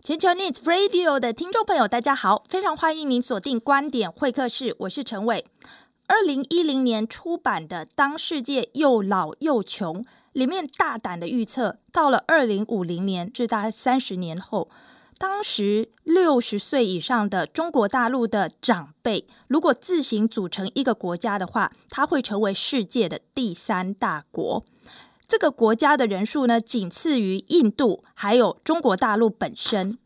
[0.00, 5.44] 全球 News Radio 的听众朋友，大家好，非常欢迎您锁定观点会客室，我是陈伟。
[6.06, 14.70] 二零一零年出版的《当世界又老又穷》里面大胆的预测，到了二零五零年，至大概三十年后，
[15.18, 24.64] 当时六十岁以上的中国大陆的长辈，如果自行组成一个国家的话，它会成为世界的第三大国。
[25.28, 29.98] 这个国家的人数呢，仅次于印度，还有中国大陆本身。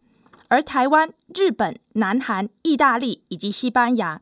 [0.48, 4.20] 而台湾、日本、南韩、意大利以及西班牙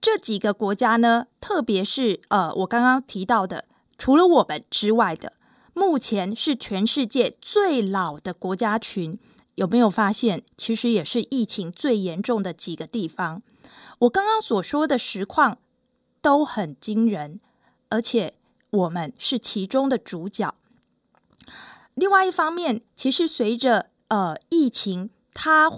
[0.00, 3.64] 这几个国家呢，特别是呃，我刚刚提到的，
[3.96, 5.34] 除了我们之外的，
[5.72, 9.16] 目前是全世界最老的国家群。
[9.54, 13.40] 有没有发现，其实也是疫情最严重的几个地方？
[14.00, 15.58] 我刚刚所说的实况
[16.20, 17.38] 都很惊人，
[17.88, 18.34] 而且。
[18.74, 20.54] 我们是其中的主角。
[21.94, 25.70] 另外一方面，其实随着呃疫情，它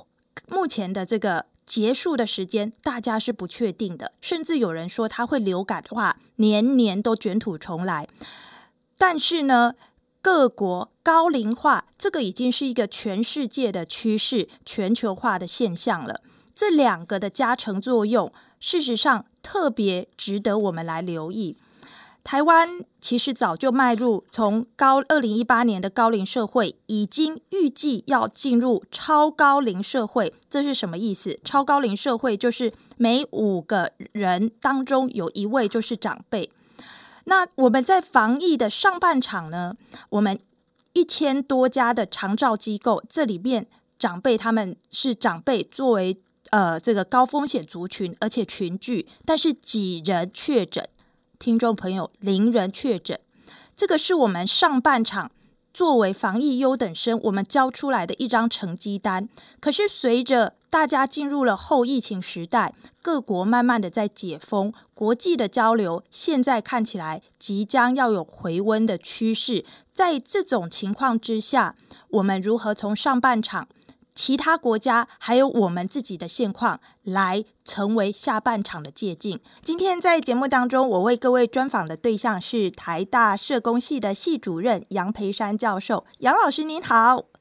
[0.48, 4.12] 目前的这个结束的时间，大家是不确定的。
[4.22, 8.08] 甚至有人说，它会流感的话，年年都卷土重来。
[8.96, 9.74] 但是呢，
[10.22, 16.22] 各国高龄化，这个已经是一个全世界的趋势，全球化的现象了。
[16.54, 21.58] 这两个的加成作用，事实上特别值得我们来留意。
[22.26, 30.34] 台湾其实早就迈入从高二零一八年的高龄社会，已经预计要进入超高龄社会。
[30.48, 31.38] 这是什么意思？
[31.44, 36.50] 超高龄社会就是每五个人当中有一位就是长辈。
[37.26, 39.76] 那我们在防疫的上半场呢，
[40.08, 40.36] 我们
[40.94, 43.68] 一千多家的长照机构，这里面
[44.00, 50.88] 长辈他们是长辈作为呃这个高风险族群，而且群聚，但是几人确诊？
[51.38, 53.18] 听众朋友，零人确诊，
[53.74, 55.30] 这个是我们上半场
[55.72, 59.28] 作为防疫优等生，我们交出来的一张成绩单。
[59.60, 69.64] 可是随着大家进入了后疫情时代，各国慢慢的在解封，国际的交流现在看起来即将要有回温的趋势。
[69.92, 71.76] 在这种情况之下，
[72.08, 73.68] 我们如何从上半场，
[74.16, 79.38] 其他国家还有我们自己的现况，来成为下半场的借镜。
[79.62, 86.06] 今天在节目当中，我为各位专访的对象是台大社工系的系主任杨培山教授。
[86.20, 87.35] 杨老师您好。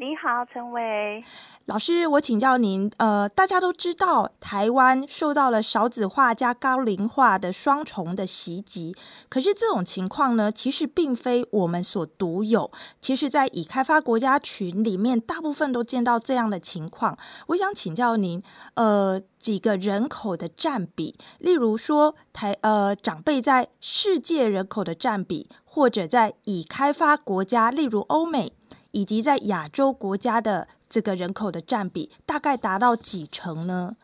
[0.00, 1.24] 你好，陈伟
[1.64, 2.88] 老师，我请教您。
[2.98, 8.94] 呃，大家都知道，台湾受到了少子化加高龄化的双重的袭击。
[9.28, 12.70] 可是这种情况呢，其实并非我们所独有。
[13.00, 17.18] 其实，在已开发国家群里面，大部分都见到这样的情况。
[17.48, 18.40] 我想请教您，
[18.74, 28.52] 呃，几个人口的占比，例如说台呃长辈在世界人口的占比，或者在已开发国家，例如欧美。
[28.98, 33.94] 以及在亚洲国家的这个人口的占比，大概达到几成呢？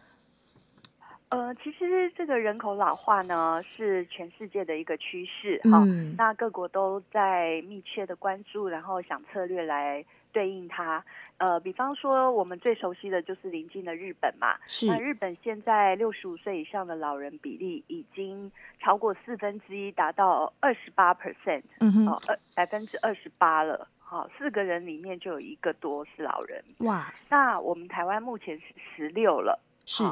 [1.31, 5.83] 呃，其实这个人口老化呢，是全世界的一个趋势哈。
[5.85, 6.15] 嗯。
[6.17, 11.05] 那各国都在密切的关注，然后想策略来对应它。
[11.39, 14.55] 呃，比方说我们最熟悉的就是邻近的日本嘛。
[14.69, 14.87] 是。
[14.87, 21.65] 那日本现在六十五岁以上的老人比例已经超过四分之一，达到二十八 percent。
[21.81, 23.89] 嗯二百分之二十八了。
[24.07, 26.63] 好，四个人里面就有一个多是老人。
[26.81, 30.05] 哇，那我们台湾目前是十六了，是，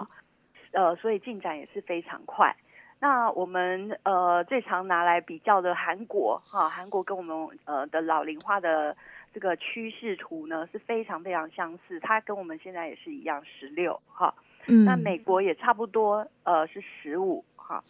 [0.72, 2.56] 呃，所以进展也是非常快。
[2.98, 8.96] 那我们呃最常拿来比较的韩国，哈，韩国跟我们呃的老龄化的
[9.34, 14.34] 这个趋势图呢是非常非常相似，它跟我们现在也是一样十六，哈，
[14.68, 17.84] 嗯，那美国也差不多，呃，是十五，哈。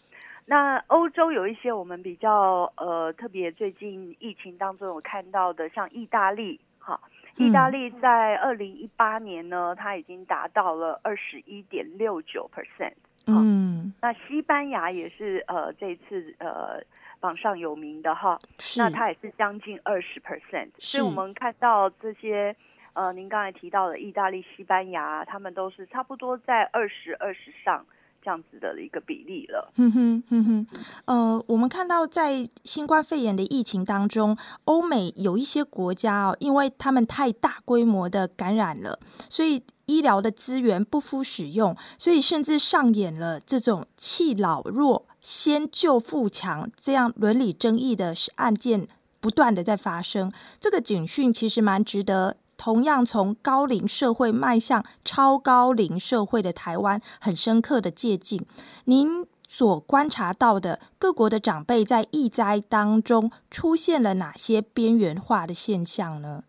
[0.45, 7.01] 那欧洲有一些我们比较呃特别最近疫情当中有看到的，像意大利哈，
[7.37, 12.95] 意大利在二零一八年呢，它已经达到了二十一点六九 percent。
[13.29, 16.83] 嗯，那西班牙也是呃这次呃
[17.21, 18.37] 榜上有名的哈，
[18.77, 20.71] 那它也是将近二十 percent。
[20.77, 22.55] 所以我们看到这些
[22.95, 27.87] 呃您刚才提到的意大利、西班牙，他们都是差不多在二十二十上。
[28.25, 29.73] 这样子的一个比例了。
[29.77, 30.67] 哼哼哼哼，
[31.07, 38.99] 呃，我们看到在新冠肺炎的疫情当中，欧美有一些国家哦，因为他们太大规模的感染了，
[39.29, 48.87] 所以医疗的资源不敷使用，所以甚至上演了这种弃老弱先救富强这样伦理争议的案件
[49.21, 50.33] 不断的在发生。
[50.61, 52.37] 这个警讯其实蛮值得。
[52.63, 58.39] 同样从高龄社会迈向超高龄社会的台湾，很深刻的借鉴。
[58.85, 66.45] 您所观察到的各国的长辈在疫灾当中出现了哪些边缘化的现象呢？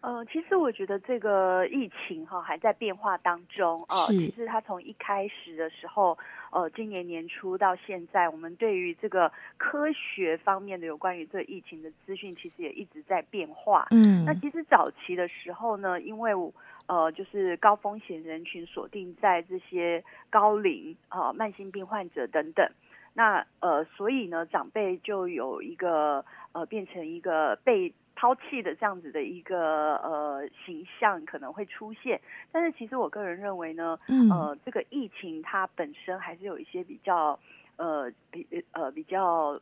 [0.00, 4.06] 呃，其实我觉得这个疫情哈还在变化当中啊。
[4.06, 6.16] 其实它从一开始的时候，
[6.50, 13.86] 呃，今年年初到现在，我们对于这个科学方面的有关于这个疫情的资讯，其实也一直在变化。
[13.90, 16.32] 嗯，那其实早期的时候呢，因为
[16.86, 22.68] 呃，就是高风险人群锁定在这些高龄啊、呃、慢性病患者等等，
[23.14, 27.92] 那呃，所以呢，长辈就有一个呃，变成一个被。
[28.20, 32.20] 抛弃的这样子的一个呃形象可能会出现，
[32.52, 37.38] 但是其实我个人认为呢，嗯、呃，这个疫情它本身还是有一些比较
[37.76, 39.58] 呃比呃比较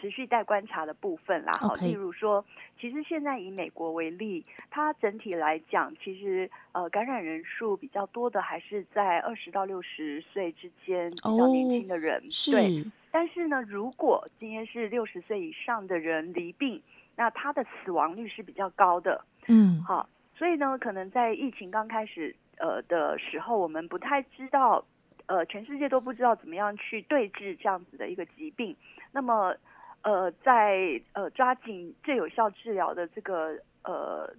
[0.00, 1.52] 持续待观察的部分啦。
[1.60, 2.42] 好，例如说，
[2.80, 12.16] 其实现在以美国为例，它整体来讲，其实呃感染人数比较多的还是在二十到六十岁之间比较年轻的人。
[12.16, 12.90] 哦、对，是。
[13.10, 16.82] 但是呢，如果今天是六十岁以上的人离病。
[17.18, 24.84] 那它的死亡率是比较高的，嗯，好，所以呢，可能在疫情刚开始呃的时候，我们不太知道，
[25.26, 28.76] 呃，全世界都不知道怎么样去对治这样子的一个疾病。
[29.10, 29.52] 那么，
[30.02, 34.32] 呃，在呃抓紧最有效治疗的这个呃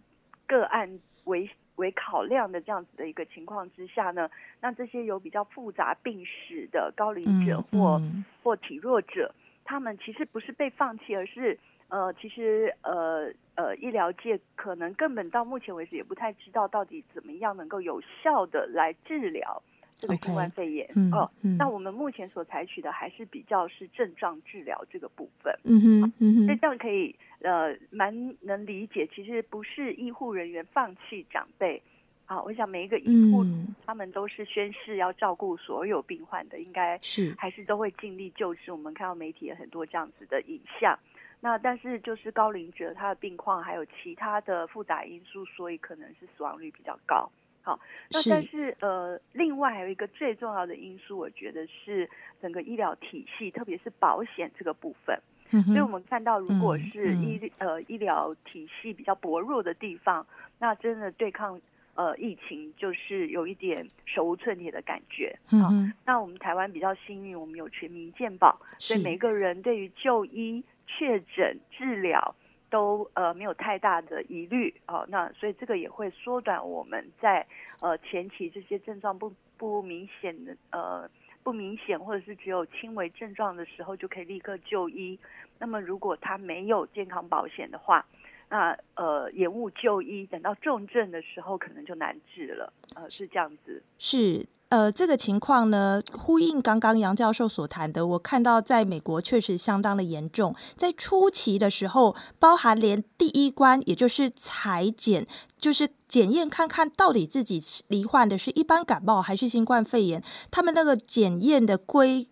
[0.47, 0.89] 个案
[1.25, 4.29] 为为考量的这样子的一个情况之下呢，
[4.61, 9.35] 那这些有比较复杂病史的高龄者或、嗯嗯、或体弱者，
[9.65, 11.59] 他们其实不是被放弃，而是。
[11.89, 19.61] 呃，其实呃呃，医疗界可能根本到目前为止也不太知道到底怎么样能够有效的来治疗
[19.95, 20.87] 这个新冠肺炎。
[21.11, 25.53] 哦、那我们目前所采取的还是比较是症状治疗这个部分。
[25.63, 31.81] 嗯哼，嗯哼，所以这样可以呃蛮能理解，其实不是医护人员放弃长辈。
[32.27, 38.71] 啊，我想每一个医护、嗯、他们都是宣誓要照顾所有病患的，应该是还是都会尽力救治。
[38.71, 40.95] 我们看到媒体有很多这样子的影像。
[41.41, 47.29] 那但是就是高龄者他的病况还有其他的复杂因素，所以可能是死亡率比较高。
[47.61, 52.09] 好，那但是呃，另外还有一个最重要的因素，我觉得是
[52.41, 55.17] 整个医疗体系，特别是保险这个部分。
[55.51, 60.25] 嗯、所以我们看到，如果是医、嗯嗯、呃医疗体系比较薄弱的地方，
[60.57, 61.59] 那真的对抗
[61.95, 65.37] 呃疫情就是有一点手无寸铁的感觉。
[65.51, 65.69] 嗯，好，
[66.05, 70.63] 那我们台湾比较幸运，我们有全民健保，所以每个人对于就医。
[70.89, 72.35] 确诊治疗
[72.69, 77.45] 都呃没有太大的疑虑哦，那所以这个也会缩短我们在
[77.79, 81.07] 呃前期这些症状不不明显的呃
[81.43, 85.17] 不明显或者是只有轻微症状的时候就可以立刻就医。
[85.59, 88.05] 那么如果他没有健康保险的话，
[88.49, 92.73] 那呃延误就医，等到重症的时候可能就难治了。
[92.95, 93.81] 呃，是这样子。
[93.97, 94.45] 是。
[94.69, 100.55] 呃，这个情况呢，呼应刚刚杨教授所谈的，我看到在美国确实相当的严重。
[100.75, 105.25] 在初期的时候，包含连第一关，也就是裁剪，
[105.57, 112.27] 就是检验看看到底自己罹患的是一般感冒还是新冠肺炎，他们那个检验的规。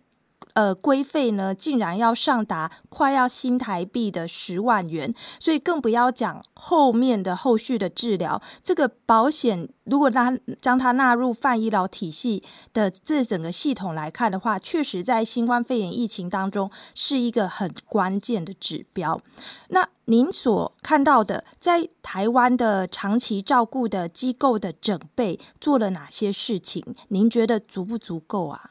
[0.54, 8.42] 呃，规费呢，竟然要上达快要新台币的十万元，所以更不要讲后面的后续的治疗。
[8.62, 12.42] 这个保险如果它将它纳入泛医疗体系
[12.72, 19.20] 的这整个系统来看的话，确实在新冠肺炎疫情当中是一个很关键的指标。
[19.68, 26.82] 那您所看到的，在台湾的长期照顾的机构的准备做了哪些事情？
[27.08, 28.70] 您觉得足不足够啊？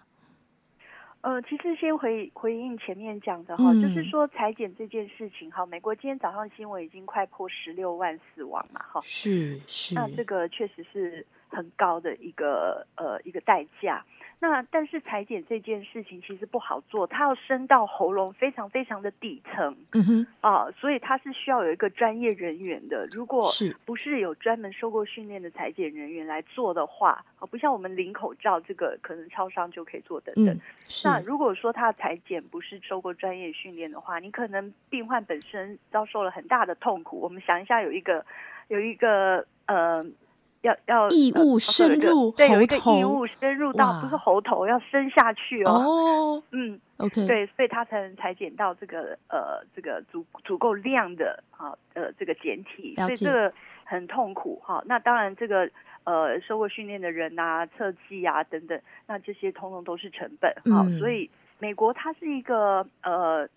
[1.27, 14.01] 呃，其实先回回应前面讲的哈、嗯，就是说裁减这件事情哈，美国今天早上新闻已经快破十六万死亡嘛哈，是是，那这个确实是很高的一个呃一个代价。
[14.39, 23.08] 那但是裁剪这件事情其实不好做，它要伸到喉咙非常非常的底层，嗯哼，啊，所以它是需要有一个专业人员的。
[23.13, 23.50] 如果
[23.84, 30.53] 不是有专门受过训练的裁剪人员来做的话，啊，不像我们领口罩这个可能超商就可以做等等。
[30.53, 30.62] 嗯，
[31.03, 37.20] 那如果说他裁剪不是受过专业训练的话，你可能病患本身遭受了很大的痛苦。
[37.20, 38.24] 我们想一下，有一个
[38.67, 40.06] 有一个呃。
[40.61, 45.71] 要要异物深入喉头，对，有一个异物深入到不是喉头，要伸下去哦。
[45.71, 54.83] 哦，嗯，OK，对，所以他才能裁剪到这个呃这个足足够量的啊呃这个简体，所以这个很痛苦哈、啊。
[54.85, 55.69] 那当然这个
[56.03, 60.85] 呃受过训练的人啊测剂啊等等，那这些通通都是成本哈。
[60.99, 63.47] 所以美国它是一个呃。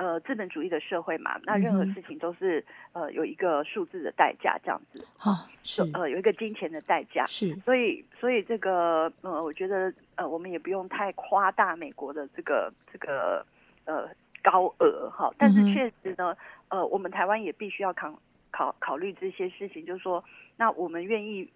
[0.00, 2.58] 呃，资本主义的社会嘛，那任何事情都是、
[2.92, 5.82] 嗯、呃有一个数字的代价，这样子啊，是。
[5.92, 13.44] 呃有一个金钱的代价，是，所以所以这个呃，我觉得呃，我们也不用太夸大美国的这个这个
[13.84, 14.08] 呃
[14.42, 16.34] 高额哈，但是确实呢，
[16.70, 18.18] 呃，我们台湾也必须要考
[18.50, 20.24] 考考虑这些事情，就是说，
[20.56, 21.46] 那我们愿意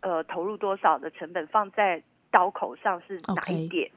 [0.00, 3.90] 呃投入多少的成本放在刀口上是哪一点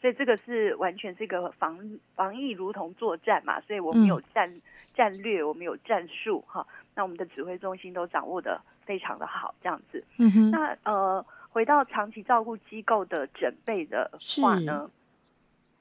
[0.00, 1.78] 所以这个是完全是一个防
[2.14, 4.62] 防疫如同作战嘛，所以我们有战、嗯、
[4.94, 6.66] 战略，我们有战术哈、啊。
[6.94, 10.02] 那我们的指挥中心都掌握的非常的好，这样子。
[10.18, 10.50] 嗯哼。
[10.50, 14.90] 那呃，回到长期照顾机构的准备的话呢？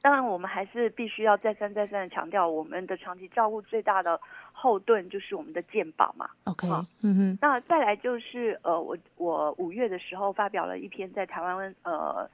[0.03, 4.19] 当然，我们还是必须要再三再三的强调，我们的长期照顾最大的
[4.51, 6.27] 后盾就是我们的健保嘛。
[6.45, 7.37] OK，嗯嗯哼。
[7.39, 12.27] 那再来就是呃，我我五月的时候发表了一篇在台湾呃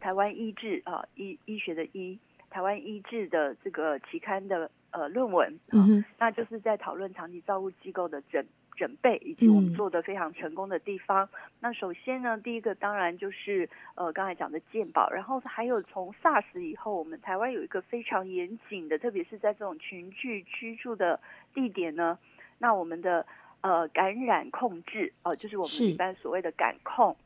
[0.00, 2.18] 台湾医治啊、呃、医医学的医
[2.50, 8.44] 台湾医治的这个期刊的呃论文，嗯，那就是在讨论长期照顾机构的整。
[8.76, 11.24] 准备以及我们做的非常成功的地方。
[11.24, 11.28] 嗯、
[11.60, 21.18] 那首先呢，第一个当然就是呃刚才讲的健保，然后还有从 SARS 以后，我们台湾有一个非常严谨的，特别是在这种群聚居住的
[21.54, 22.18] 地点呢，
[22.58, 23.24] 那我们的
[23.62, 27.16] 呃感染控制呃就是我们一般所谓的感控。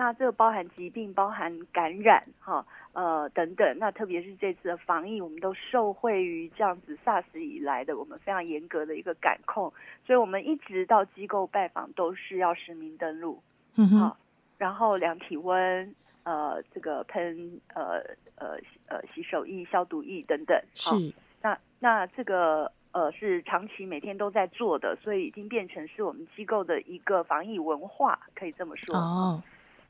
[0.00, 2.64] 那这个包含疾病，包含感染，哈，
[2.94, 3.78] 呃，等等。
[3.78, 9.70] 那特别是这次的防疫，我们都受惠于这样子 SARS 以来的我们非常严格的一个感控，
[10.06, 13.42] 所以我们一直到机构拜访都是要实名登录，
[13.76, 14.16] 嗯哼，
[14.56, 18.00] 然后量体温，呃，这个喷，呃，
[18.36, 20.94] 呃，呃，洗手液、消毒液等等，是。
[21.42, 28.96] 那那这个呃是长期每天都在做的，所以已经变成是我们机构的一个防疫文化，可以这么说。
[28.96, 29.42] 哦。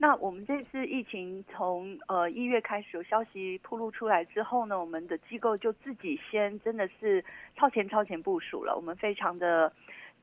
[0.03, 7.23] 那我们这次疫情从呃一月开始有消息曝露出来之后呢，我们的机构就自己先真的是
[7.55, 9.71] 超前超前部署了，我们非常的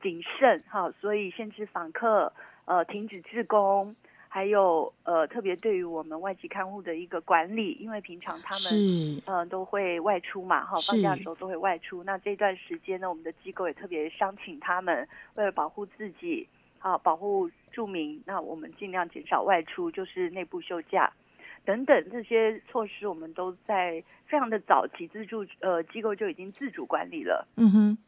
[0.02, 2.32] 谨慎哈，所以限制访客，
[2.64, 3.94] 呃，停止自工，
[4.26, 16.48] 还有呃特别对于我们外籍看护的一个管理，因为平常他们嗯、呃、都会外出嘛哈，放假的时候都会外出，那这段时间呢，我们的机构也特别商请他们为了保护自己。
[16.78, 21.12] 好，保护住民，那我们尽量减少外出，就是内部休假
[21.64, 27.46] 等等这些措施，我们都在非常的早期自助呃机构就已经自主管理了。
[27.56, 27.98] 嗯哼。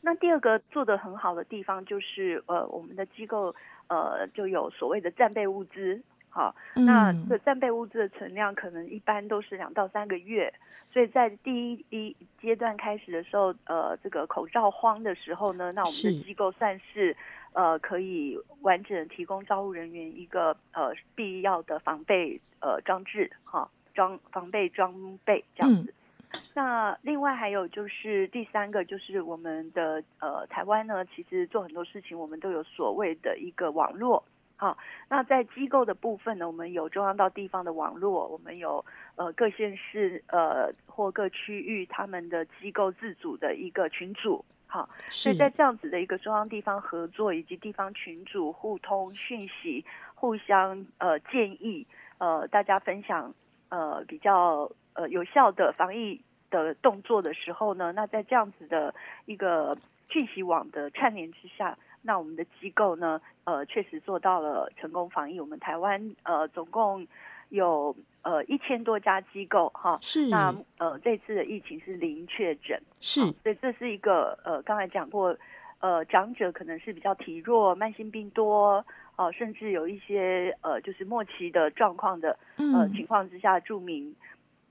[0.00, 3.54] 那第二个做得很好的地方就是呃我们的机构
[3.88, 6.02] 呃就有所谓的战备物资。
[6.34, 10.52] 好，那这战备物资的存量可能一般都是两到三个月，
[10.92, 17.16] 所以在第一一阶段开始的时候，呃，这个口罩荒的时候呢，那我们的机构算是
[17.52, 24.92] 呃可以完整提供招募人员一个呃必要的防备呃装置，哈，装防备装
[25.24, 25.94] 备这样子。
[26.32, 34.24] 嗯、那另外还有就是第三个就是我们的呃台湾呢，其实做很多事情我们都有所谓的一个网络。
[34.56, 38.82] 好，那在机构的部分呢，我们有中央到地方的网络，我们有
[39.16, 49.84] 呃各县市呃或各区域他们的机构自主的一个群组，好，所以在这样子的一个中央地方合作以及地方群组互通讯息、
[50.14, 51.84] 互相呃建议，
[52.18, 53.34] 呃大家分享
[53.70, 58.94] 呃比较呃有效的防疫的动作的时候呢，那在这样子的
[59.26, 59.76] 一个
[60.08, 61.76] 讯息网的串联之下。
[62.06, 65.40] 那我们的机构呢，呃，确实做到了成功防疫。
[65.40, 67.06] 我们台湾呃，总共
[67.48, 69.98] 有呃一千多家机构哈。
[70.02, 70.28] 是。
[70.28, 72.78] 那呃，这次的疫情是零确诊。
[73.00, 73.22] 是。
[73.42, 75.34] 所以这是一个呃，刚才讲过，
[75.80, 78.84] 呃，长者可能是比较体弱、慢性病多，
[79.16, 84.14] 呃，甚至有一些呃，就是末期的状况的呃情况之下，住民。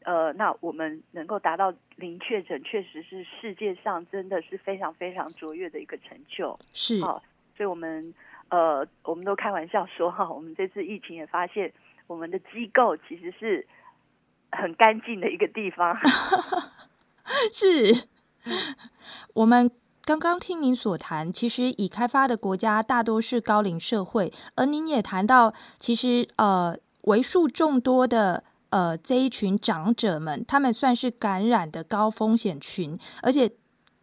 [0.06, 6.58] 呃，那我们能够达到零确诊，确实是世界上真的是非常非常卓越的一个成就。
[6.74, 7.20] 是，所
[7.60, 8.14] 以我们
[8.50, 11.72] 呃，我们都开玩笑说哈，我们这次疫情也发现，
[12.08, 13.66] 我们的机构其实是
[14.52, 15.90] 很干净的一个地方。
[17.52, 18.08] 是，
[19.34, 19.72] 我们
[20.04, 28.44] 刚刚听您所谈，其实已开发的国家大多是高龄社会，而您也谈到，其实呃，为数众多的。
[28.74, 33.52] 呃，这一群长者们，他们算是感染的高风险群，而且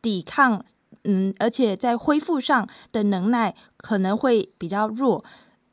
[0.00, 0.64] 抵抗，
[1.02, 5.24] 嗯，而且在恢复上的能耐可能会比较弱。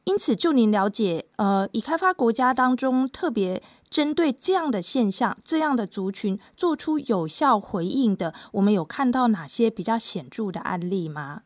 [0.06, 11.44] 因此，就您了解，呃，已开发国家当中，特别针对这样的现象、这样的族群做出有效回应的，我们有看到哪些比较显著的案例吗？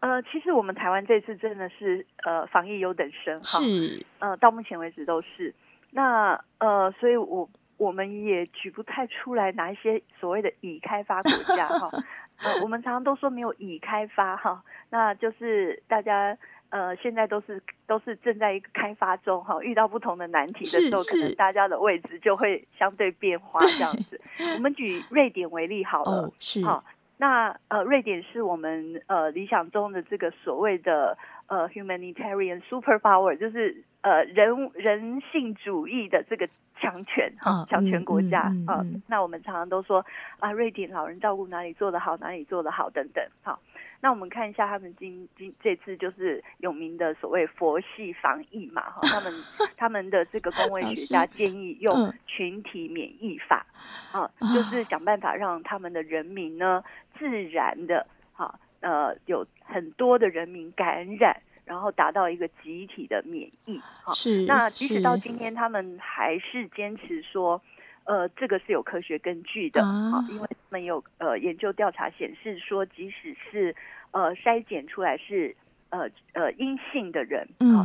[0.00, 5.54] 呃，其实我们台湾这次真的是呃，防疫优等生，是，呃，到目前为止都是。
[5.90, 11.88] 那呃，所以我我们也举不太出来哪一些所谓的已开发国家哈，
[12.44, 16.36] 呃，我们常常都说没有已开发哈，那就是大家
[16.70, 24.20] 呃现在都是都是正在一个开发中哈，遇到不同的难题的时候，可能大家的位置就会相对变化这样子。
[24.56, 26.84] 我们举瑞典为例好了，哦，是，好，
[27.16, 31.16] 那呃，瑞典是我们呃理想中的这个所谓的
[31.46, 36.48] 呃 humanitarian superpower，就是呃人人性主义的这个
[36.80, 39.02] 强权哈，强权国家啊、嗯嗯嗯呃。
[39.08, 40.04] 那我们常常都说
[40.38, 43.58] 啊，瑞典老人照顾哪里做得好，哪里做得好等等，好。
[44.00, 49.32] 那我们看一下他们今今这次就是有名的所谓佛系防疫嘛哈，他们
[49.76, 53.66] 他们的这个公卫学家建议用群体免疫法
[54.12, 56.84] 啊，就是想办法让他们的人民呢
[57.18, 64.12] 自然的哈呃有很多的人民感染，然后达到一个集体的免疫哈。
[64.14, 64.44] 是。
[64.46, 67.62] 那即使到今天，他们还是坚持说。
[68.04, 73.76] 呃，这个是有科学根据的啊，因为他们有呃研究调查显示说，即使是
[74.12, 75.54] 呃筛检出来是
[75.90, 77.84] 呃呃阴性的人啊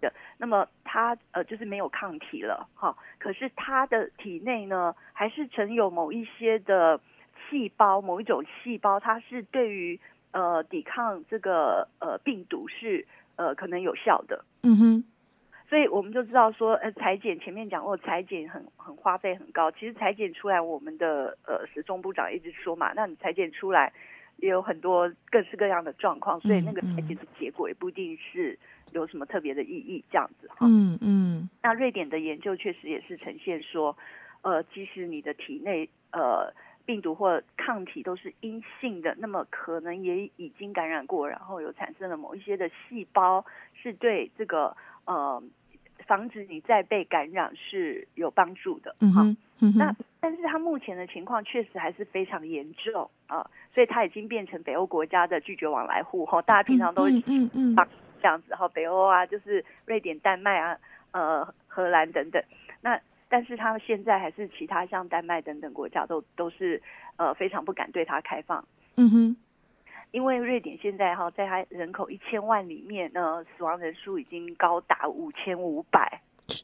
[0.00, 7.00] 的，嗯，那么他呃就是没有抗体了哈，可是他的体内呢还是存有某一些的
[7.48, 10.00] 细胞，某一种细胞，它是对于
[10.32, 13.06] 呃抵抗这个呃病毒是
[13.40, 14.44] 呃可能有效的。
[14.62, 15.04] 嗯哼。
[15.70, 19.70] 所以我们就知道说，呃，裁剪前面讲过，裁剪很很花费很高。
[19.70, 23.92] 其实裁剪出来，我们的呃时钟部长一直说嘛，那你裁剪出来
[24.38, 28.58] 也有很多各式各样的状况，所以那个裁剪的结果也不一定是
[28.90, 30.66] 有什么特别的意义，这样子哈。
[30.66, 31.48] 嗯嗯。
[31.62, 33.96] 那瑞典的研究确实也是呈现说，
[34.42, 36.52] 呃，即使你的体内呃
[36.90, 43.44] 病毒或抗体都是阴性的，那么可能也已经感染过，然后有产生了某一些的细胞
[43.80, 45.42] 是对这个呃。
[46.06, 57.76] 防止你再被感染是有帮助的，嗯哼，嗯哼，那但是他目前的情况确实还是非常严重啊，所以他已经变成北欧国家的拒绝往来户哈，大家平常都嗯嗯嗯。
[58.20, 60.76] 这样子哈，北欧啊就是瑞典、丹麦啊、
[61.12, 62.42] 呃荷兰等等，
[62.80, 62.98] 那
[63.30, 66.82] 但是他现在还是其他像丹麦等等国家都都是
[67.16, 68.62] 呃非常不敢对他开放，
[68.96, 69.36] 嗯哼。
[70.12, 76.20] 因为瑞典现在哈，在它人口一千万里面呢，死亡人数已经高达五千五百，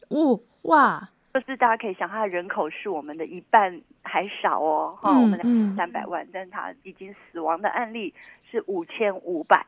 [0.09, 0.99] 哦哇！
[1.33, 8.13] 就是大家可以想，它的人口是我们的一半还少哦，哈、嗯，我们两三百万，嗯、但是它已经死亡的案例
[8.51, 9.65] 是五千五百，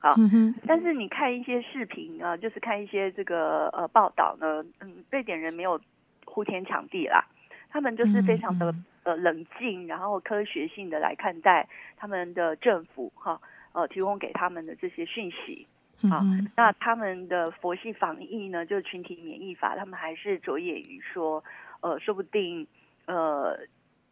[0.00, 5.80] 好，嗯、但是你看一些视频啊，就是看一些这个呃报道呢，嗯，瑞典人没有
[6.32, 7.24] 呼天抢地啦，
[7.68, 8.74] 他们就是非常的。
[9.04, 13.40] 呃，冷静，然后科学性的来看待他们的政府哈，
[13.72, 15.66] 呃，提供给他们的这些讯息
[16.08, 16.48] 啊、嗯。
[16.56, 21.42] 那他们的佛系防疫呢，就是群体免疫法，他们还是着眼于说，
[21.80, 22.64] 呃，说不定
[23.06, 23.58] 呃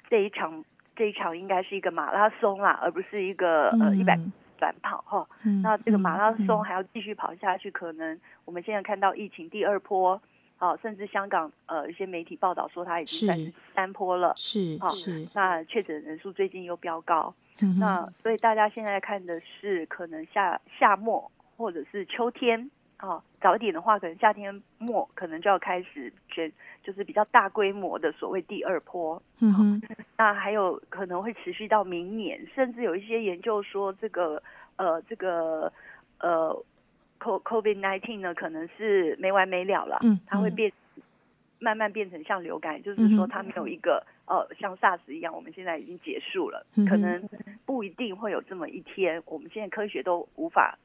[0.09, 0.65] 这一场
[0.97, 4.19] 这一场应该是一个马拉松啦，而不是一个呃一百
[4.59, 5.63] 短跑哈、嗯。
[5.63, 10.21] 那这个马拉松还要继续跑下去，可能我们现在看到疫情第二波。
[10.61, 15.27] 哦，甚至香港呃一些媒体报道说他已经三三坡了，是是、哦。
[15.35, 26.53] 那确诊人数最近又飙高，嗯、那所以大家现在看的是可能夏夏末或者是秋天啊，早一点的话可能夏天末可能就要开始卷
[26.85, 29.97] 就是比较大规模的所谓第二波，嗯哼、哦。
[30.19, 34.43] 那还有可能会持续到明年，甚至有一些研究说这个
[34.77, 35.73] 呃这个
[36.19, 36.55] 呃。
[37.21, 40.73] COVID nineteen 呢，可能是没完没了了，嗯，它会变，
[41.59, 47.23] 慢慢变成像流感，嗯、就是说它没有一个、嗯、呃像 SARS 一样，我们现在已经结束了、嗯，可能
[47.67, 49.23] 不一定会有这么一天。
[49.27, 50.79] 我们现在科学都无法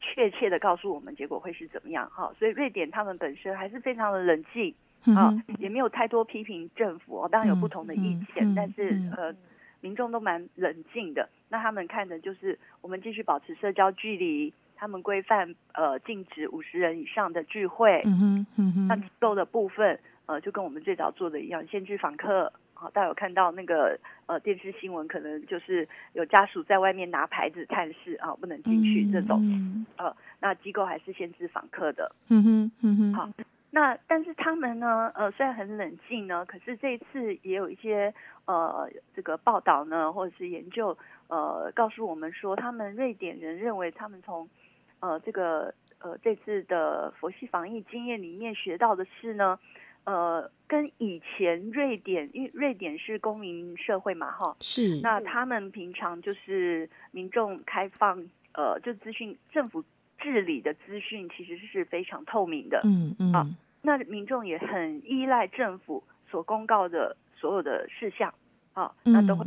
[0.00, 4.74] 确切的告诉我们结果会是怎么样哈，所以瑞典他们本身还是非常的冷静
[5.14, 9.34] 啊、嗯，也没有太多批评政府哦，当然有不同的意见，嗯、但是、嗯、呃，
[9.80, 11.28] 民众都蛮冷静的。
[11.48, 14.52] 那他们看的就是我们继续保持社交距离。
[14.84, 22.52] 他们规范呃禁止五十人以上的聚会，嗯哼，嗯哼，那机构的部分呃就跟我们最早做的一样，限制访客。
[22.74, 32.14] 好，大家有看到那个呃电视新闻，可能就是有家属在外面拿牌子探视啊，不能进去这种，嗯、呃，那机构还是限制访客的。
[32.28, 33.30] 嗯哼，嗯哼，好，
[33.70, 38.12] 那但是他们呢，呃，虽然很冷静呢，可是这一次也有一些
[38.44, 40.94] 呃这个报道呢，或者是研究
[41.28, 44.46] 呃告诉我们说，他们瑞典人认为他们从
[45.04, 49.58] 呃，这个呃，这次的佛系防疫经验里面学到的是呢，
[50.04, 58.18] 呃，跟以前瑞典，因为瑞典是公民社会嘛，哈，是，那他们平常就是民众开放，
[58.54, 59.84] 呃，就资讯政府
[60.16, 63.46] 治理的资讯其实是非常透明的，嗯嗯，啊，
[63.82, 68.32] 那民众也很依赖政府所公告的所有的事项，
[68.72, 69.44] 啊，那都会。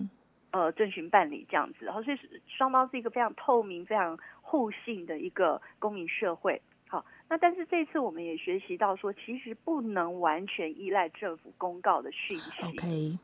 [0.58, 2.18] 嗯呃，遵循办理这样子，然后所以
[2.48, 6.60] 双方是一个非常透明、非常互信的一个公民社会。
[6.88, 12.64] 好，那但是这次我们也学习到说，其实不能完全依赖政府公告的讯息。
[12.64, 13.20] OK，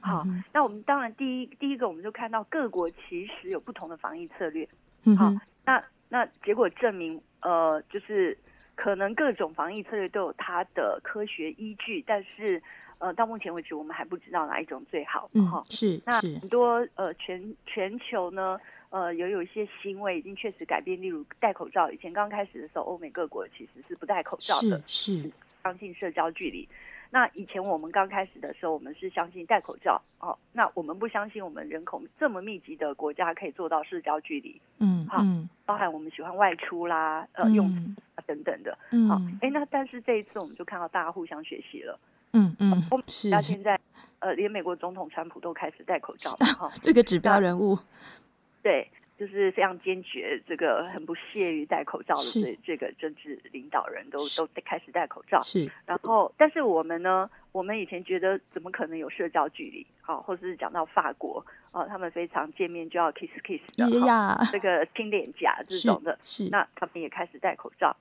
[0.00, 4.68] 好，嗯、那我们当然第一第一个我们就看到各国其实有不同的防疫策略。
[5.04, 5.32] 嗯、好，
[5.64, 8.36] 那那结果证明，呃，就是
[8.74, 12.60] 可能各种防疫策略都有它的科学依据，但是
[12.98, 15.28] 呃，到目前为止我们还不知道哪一种最好。
[15.34, 18.58] 嗯，是那很多呃全全球呢，
[18.90, 21.90] 呃，有有一些行为已经确实改变，例如戴口罩。
[21.90, 25.32] 以前刚开始的时候，欧美各国其实是不戴口罩的，是，是
[25.62, 26.68] 相信社交距离。
[27.08, 30.36] 那以前我们刚开始的时候，我们是相信戴口罩哦。
[30.52, 34.60] 那我们不相信我们人口这么密集的国家可以做到社交距离。
[34.80, 35.22] 嗯，好，
[35.64, 37.66] 包含我们喜欢外出啦，呃，用
[38.16, 38.76] 啊等等的。
[38.90, 41.98] 嗯，好，哎，那但是这一次我们就看到大家互相学习了。
[42.32, 43.30] 嗯嗯，是。
[43.30, 43.78] 到现在，
[44.18, 46.46] 呃，连美国总统川普都开始戴口罩了。
[46.58, 47.78] 哈，这个指标人物。
[48.62, 48.88] 对。
[49.18, 55.40] 就是非常坚决，这个很不屑于戴口罩的这这个政治领导人都都开始戴口罩。
[55.40, 59.86] 是，然后，但是我们呢，我们以前觉得怎么可能有社交距离？
[60.02, 63.86] 好，或者是讲到法国啊，他们非常见面就要 kiss kiss 的，
[64.52, 67.96] 这个亲脸颊这种的，是，那他们也开始戴口罩啊。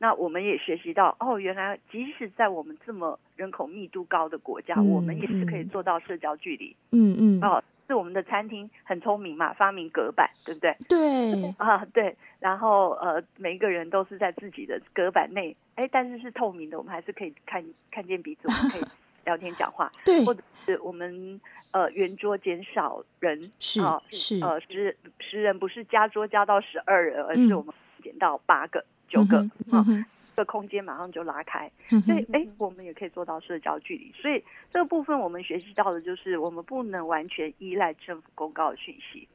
[0.00, 6.74] 那我们也学习到，哦，原来即使在我们这么人口密度高的国家，嗯、我们也是可以做到社交距离。
[6.90, 7.40] 嗯嗯。
[7.44, 7.62] 哦。
[7.86, 10.76] 是我们的餐厅很聪明嘛，发明隔板，对不对？
[10.88, 12.16] 对啊，对。
[12.38, 17.60] 然后呃，每一个人都是在自己的隔板内，哎，但是是透明的，我们还是可以看
[17.90, 18.82] 看见彼此，我们可以
[19.26, 19.90] 聊天讲话。
[20.04, 21.40] 对，或者是我们
[21.72, 29.38] 呃圆桌减少人，是啊，是呃十十人不是加桌加到十二人，而是我们减到八个、九个
[29.70, 29.84] 啊。
[30.32, 34.10] 这个空间马上就拉开，所以哎，我们也可以做到社交距离。
[34.14, 34.42] 所以
[34.72, 39.28] 这个部分我们学习到的就是，我们不能完全依赖政府公告的讯息，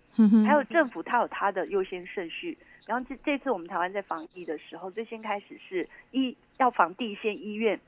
[0.48, 2.58] 还有政府它有它的优先顺序。
[2.88, 7.80] 然后这这次我们台湾在防疫的时候，最先开始是医要防第一线医院。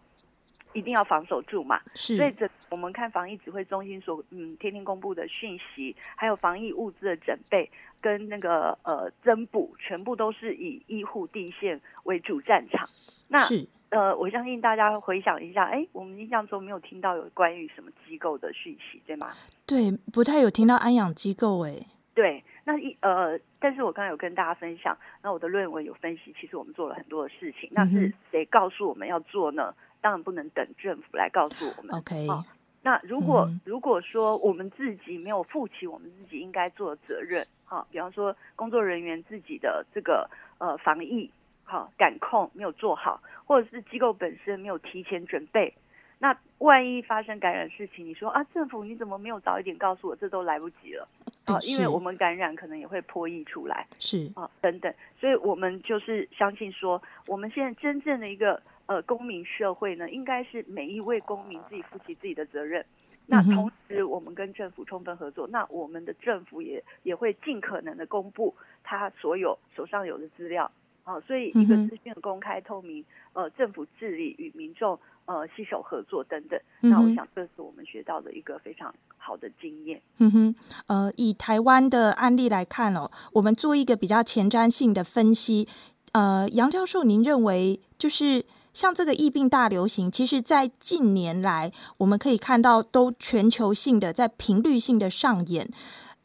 [0.73, 2.17] 一定要防守住嘛，是。
[2.17, 7.69] 所以这我们看防疫指挥中心所嗯天天公布的讯息，还有防疫物资的准备
[8.01, 12.87] 跟那个呃增补，全部都是以医护第一线为主战场。
[13.27, 19.31] 那是呃，我相信大家回想一下，哎，我们印象中没有听到有关于什么机构的讯息，对吗？
[19.65, 21.73] 对，不太有听到安养机构哎。
[22.13, 29.73] 对，那一呃，但是我刚才有跟大家分享，那我的论文有分析，其实我们做了很多的事情，那是谁告诉我们要做呢？
[30.01, 31.95] 当然不能等政府来告诉我们。
[31.95, 32.43] OK，哦，
[32.81, 40.29] 那如果、嗯、如果说我们自己没有负起我们自己应该做的责任，哈、哦，比方说工作人员自己的这个
[40.59, 41.29] 呃防疫
[41.65, 45.73] 哈、哦、感控没有做好，或者是机构本身没有提前准备，
[46.19, 50.15] 那万一发生感染事情，你说啊，政府你怎么没有早一点告诉我？
[50.15, 51.07] 这都来不及了
[51.45, 58.61] 啊、哦，因为我们感染可能也会破译出来，是啊、哦，等等，所以我们就是相信说，我们现在真正的一个。
[58.87, 62.83] 呃，公民社会呢，应该是每一位公民自己负起自己的责任。
[63.25, 70.71] 那同时，我们跟政府充分合作，那我们的政府也也会尽可能的公布他所有手上有的资料。
[71.03, 76.59] 啊，所以一个资讯的公开透明，呃，政府治理与民众呃携手合作等等。
[76.81, 80.01] 那我想，这是我们学到的一个非常好的经验。
[80.19, 80.55] 嗯哼，
[80.87, 85.67] 呃，以台湾的案例来看哦，我们做一个比较前瞻性的分析。
[86.13, 88.45] 呃，杨教授，您认为就是？
[88.77, 95.67] 像这个疫病大流行，其实，在近年来，我们可以看到都全球性的在频率性的上演。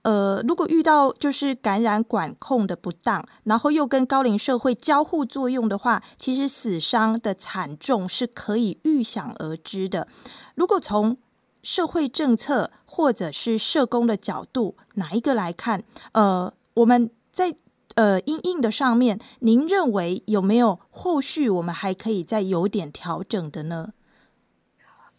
[0.02, 10.06] 呃，如果遇到就是感染管控的不当，然后又跟高龄社会交互作用的话，其实死伤的惨重是可以预想而知的。
[10.54, 11.16] 如果从
[11.62, 15.82] 社会政策或者是社工的角度，哪一个来看？
[16.12, 17.56] 呃，我们在。
[17.94, 23.92] 呃，因应的上面，您认为有没有后续我们还可以再有点调整的呢？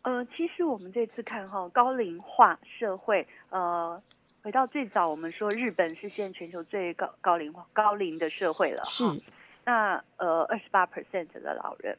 [0.04, 4.02] 呃，其实我们这次看哈，高龄化社会，呃，
[4.42, 9.06] 回到最早我们说日本是现在全球最高高龄化高龄的社会了，是。
[9.66, 11.98] 那呃，二十八 percent 的老人，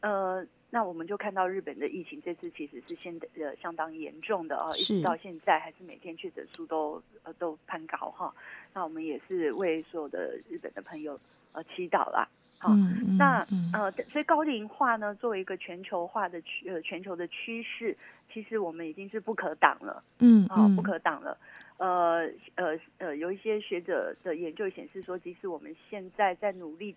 [0.00, 0.44] 呃，
[0.76, 8.30] 那我们就看到日本的疫情这次其实是现呃相当严重的啊，一直到现在还是每天确诊数都呃都攀高哈。
[8.74, 11.18] 那我们也是为所有的日本的朋友
[11.52, 13.38] 呃祈祷啦，好，嗯嗯、那
[13.72, 17.96] 呃，所以高龄化呢，作为一个全球化的趋呃全球的趋势，
[18.30, 21.38] 其实我们已经是不可挡了，嗯，啊、哦，不可挡了，
[21.78, 26.94] 呃呃呃，有一些学者的研究显示说，即使我们现在在努力，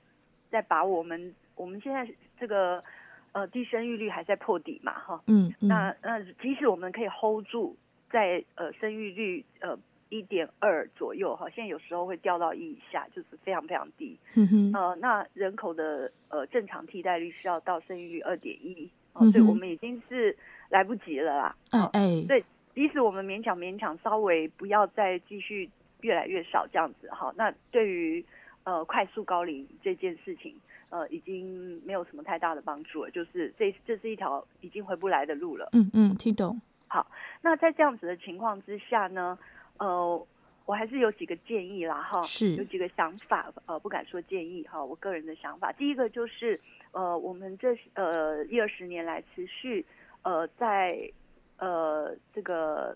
[0.51, 2.05] 在把我们我们现在
[2.37, 2.83] 这个
[3.31, 7.75] 呃低生育率还在破底嘛，哈，嗯，嗯，那那即使我们可以 hold 住
[8.09, 9.77] 在呃生育率呃。
[10.11, 14.17] 一点二左右哈，现在有时候会掉到一以下，就是非常非常低。
[14.35, 20.35] 嗯哼，呃，那人口的呃正常替代率是要到生育率二点一，所以我们已经是
[20.69, 21.55] 来不及了啦。
[21.69, 25.69] 哎哎，对，即使我们勉强勉强稍微不要再继续
[26.01, 28.25] 越来越少这样子哈，那对于
[28.63, 30.55] 呃快速高龄这件事情，
[30.89, 35.69] 呃已经没有什么太大的帮助了，就是这这是一条已经回不来的路了。
[35.73, 36.59] 嗯嗯，听懂。
[36.87, 37.05] 好，
[37.41, 39.37] 那在这样子的情况之下呢，
[39.77, 40.27] 呃。
[40.65, 45.71] 我还是有几个建议啦，哈，是有几个想法，呃，不敢说建议哈，我个人的想法。
[45.71, 46.59] 第一个就是，
[46.91, 49.83] 呃，我们这呃一二十年来持续，
[50.21, 51.11] 呃，在
[51.57, 52.95] 呃这个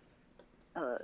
[0.73, 1.01] 呃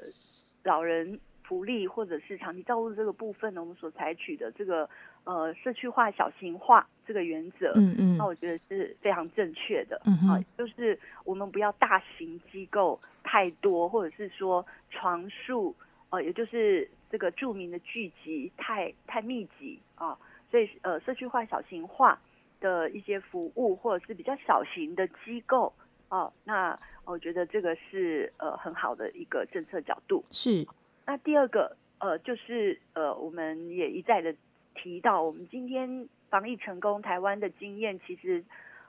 [0.64, 4.88] 老人福利或者是长期照顾这个部分呢，我们所采取的这个
[5.30, 15.76] 呃社区化、小型化这个原则，嗯嗯，那我觉得是非常正确的，嗯哼，就是我们不要大型机构太多，或者是说床数。
[16.12, 20.18] 呃，也就是这个著名的聚集太太密集啊，
[20.50, 22.20] 所以呃，社区化、小型化
[22.60, 25.72] 的一些服务，或者是比较小型的机构
[26.10, 30.26] 哦，那我觉得这个是呃很好的一个政策角度。
[30.32, 30.66] 是。
[31.06, 34.34] 那第二个呃，就是呃，我们也一再的
[34.82, 38.44] 提到，我们今天防疫成功，台湾的经验其实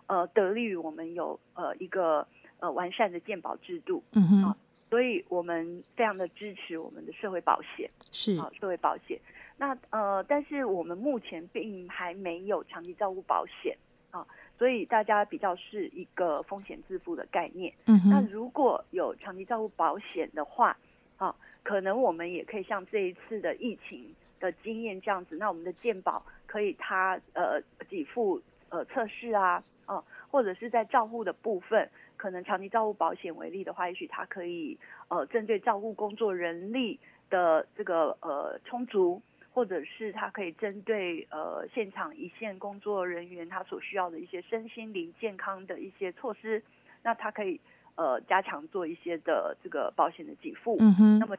[0.07, 2.26] 呃得力于我们有呃一个
[2.59, 4.03] 呃完善的健保制度。
[4.12, 4.44] 嗯哼。
[4.44, 4.57] 啊
[4.90, 9.16] 所以我们非常的支持我们的社会保险，是啊，社会保险。
[9.57, 13.79] 那呃，但是我们目前并还没有长期照顾保险
[14.11, 14.26] 啊，
[14.59, 17.72] 所以大家比较是一个风险自负的概念。
[17.87, 20.76] 嗯哼，那如果有长期照顾保险的话，
[21.18, 31.88] 啊，可能我们也可以像这一次的疫情的经验这样子，那我们的健保可以它呃给付呃测试啊，啊，或者是在照护的部分。
[32.16, 37.00] 可能长期照顾保险为例的话，也许它可以呃针对照顾工作人力
[37.31, 39.22] 的这个呃充足，
[39.55, 46.62] 或者是它可以针对呃现场一线工作人员他所需要的一些身心灵健康的一些措施，
[47.03, 47.59] 那它可以
[47.94, 51.35] 呃加强做一些的这个保险的给付，嗯哼，那么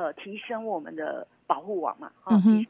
[0.00, 2.66] 呃提升我们的保护网嘛，啊，提升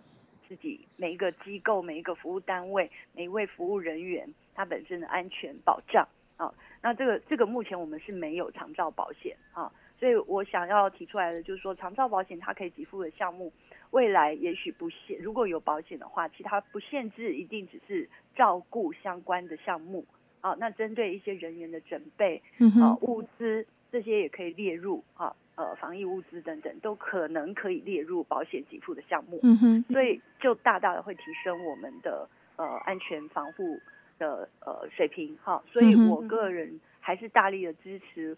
[0.48, 6.06] 自己每一个机构、每一个服务单位、每一位服务人员他本身的安全保障。
[6.36, 13.52] 啊，那这个这个目前我们是没有长照保险啊，所以我想要提出来的就是说，长照保险它可以给付的项目，
[13.90, 20.06] 未来也许不限，如果有保险的话，其他不限制，一定只是照顾相关的项目
[20.40, 20.56] 啊。
[20.58, 22.42] 那针对一些人员的准备
[22.80, 29.38] 啊，物资这些也可以列入啊，呃，防疫物资等等都可能可以列入保险给付的项目。
[29.42, 33.78] 嗯哼，所以就大大的会提升我们的呃安全防护
[34.18, 38.34] 的呃水平哈，所以我个人还是大力的支持，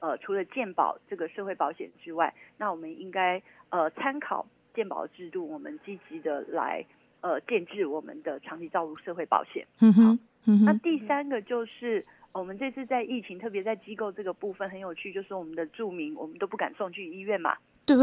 [0.00, 6.84] 呃，除了健保这个社会保险之外，那我们应该呃参考健保制度，我们积极的来
[7.20, 9.64] 呃建制我们的长期照顾社会保险。
[9.80, 10.18] 嗯哼，
[10.66, 12.04] 那第三个就是
[12.34, 17.56] 我们这次在疫情，特别在机构这个部分很有趣，就是我们的住民我们都不敢送去医院嘛。
[17.86, 17.96] 对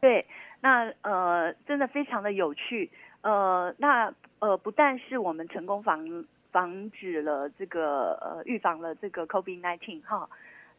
[0.00, 0.26] 对，
[0.60, 2.88] 那呃真的非常的有趣，
[3.22, 6.24] 呃那呃不但是我们成功防。
[6.50, 10.28] 防止了这个呃，预防了这个 COVID-19 哈，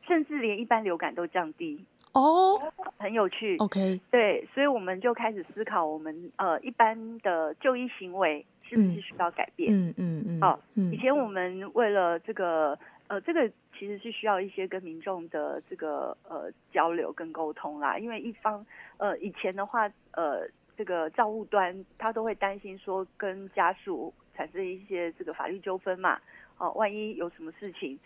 [0.01, 2.63] 甚至连一般流感都降低哦，oh,
[2.97, 3.55] 很有趣。
[3.57, 9.73] OK，对，所以我们就开始思考，我们呃一般的就医行为是不是需要改变？
[9.73, 10.41] 嗯嗯嗯。
[10.41, 12.77] 好，以前我们为了这个
[13.07, 18.65] 呃，这个其实是需要一些跟民众的这个呃交流跟沟通啦，因为一方
[18.97, 24.13] 呃以前的话呃这个照护端他都会担心说跟家属。
[24.35, 26.17] 产生一些这个法律纠纷嘛，
[26.59, 27.99] 哦，万一有什么事情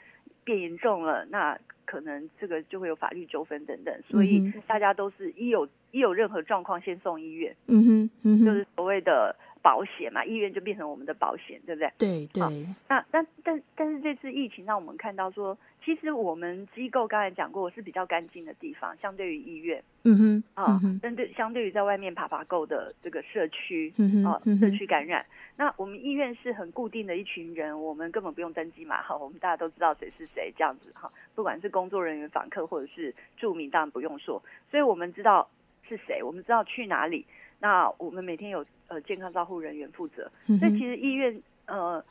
[0.44, 11.92] 变严重了，那可能这个就会有法律纠纷等等，所以大家都是一有一有任何状况先送医院，嗯哼，嗯哼，就是所谓的保险嘛，医院就变成我们的保险，对不对？
[11.98, 12.68] 对对。
[12.88, 15.58] 那但但但是这次疫情让我们看到说。
[15.86, 25.26] 其实我们机构刚才讲过，是比较干净的地方，相对于医院，嗯哼，啊，针对相对于在外面爬爬够的这个社区，嗯哼，啊，社区感染，
[25.58, 35.50] 那我们医院是很固定的一群人，我们根本不用登记嘛，哈，我们大家都知道谁是谁，这样子哈，不管是工作人员、访客或者是住民，当然不用说，所以我们知道
[35.86, 37.26] 是谁，我们知道去哪里，
[37.64, 42.04] 那我们每天有呃健康照护人员负责，所以其实医院呃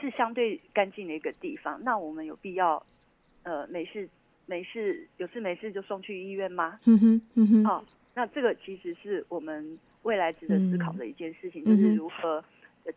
[0.00, 2.82] 是相对干净的一个地方，那我们有必要。
[3.44, 4.08] 呃，没事，
[4.46, 6.78] 没事，有事没事就送去医院吗？
[6.86, 7.64] 嗯哼，嗯哼。
[7.64, 7.84] 好，
[8.14, 12.44] 那这个其实是我们未来值得思考的一件事情，嗯、就是如何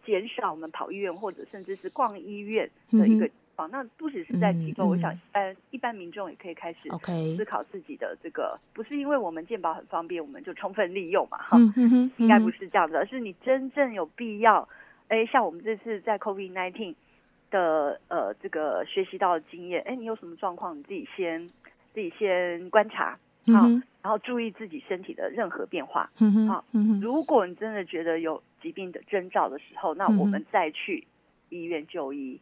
[0.05, 3.27] 减少我们跑医院或者甚至是逛医院的一个
[3.69, 6.89] 那不只是在机构，嗯、我想一般一般民众也可以开始
[7.35, 11.37] 思考自己的这个.不是因为我们健保很方便，我们就充分利用嘛？
[11.37, 14.67] 哈、嗯嗯，应该不是这样子，而是你真正有必要。
[15.07, 16.95] 哎，像我们这次在 COVID-19。
[17.51, 21.47] 的呃，这个学习到的经验，哎，你有什么状况，你自己先
[21.93, 23.69] 自己先观察，好，
[24.01, 26.09] 然后注意自己身体的任何变化，
[26.49, 26.65] 好，
[27.01, 31.05] 如果你真的觉得有疾病的征兆的时候，那我们再去
[31.49, 32.37] 医院就医，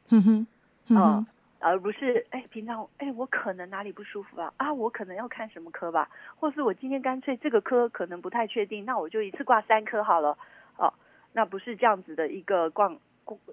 [0.89, 1.25] 嗯嗯，
[1.59, 4.51] 而不是哎，平常哎，我可能哪里不舒服啊？
[4.57, 6.09] 啊，我可能要看什么科吧？
[6.39, 10.37] 或是我今天干脆这个科可能不太确定，那我就一次挂三科好了，
[10.77, 10.93] 哦，
[11.33, 12.97] 那不是这样子的一个逛，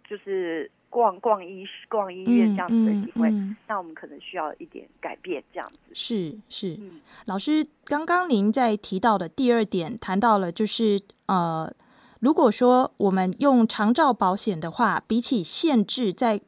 [0.08, 0.70] 就是。
[0.92, 6.76] 逛逛医逛医院这样子的机会，嗯嗯嗯、那我们可能需要一点改变，这样子是是。
[7.26, 11.72] 老师，刚刚您在提到的第二点谈到了，就是呃，
[12.18, 16.40] 如果说我们用长照保险的话，比起限制，在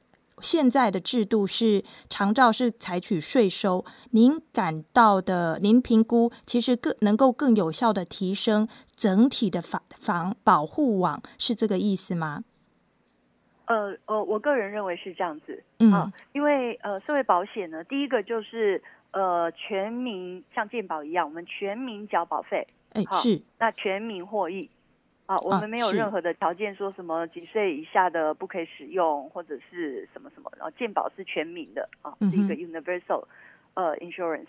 [0.42, 12.42] 现在的制度是长照是采取税收，您感到的，您评估其实更能够更有效的提升整体的防防保护网，是这个意思吗？
[13.66, 24.68] 呃呃，我个人认为是这样子，嗯、呃，因为呃，社会保险呢，第一个就是呃，全民像健保一样，我们全民缴保费，哎，是，那全民获益，
[25.26, 33.24] 啊，我们没有任何的条件说什么几岁以下的不可以使用或者是什么什么，然后健保是全民的啊，是一个 universal
[33.74, 34.46] 呃 insurance，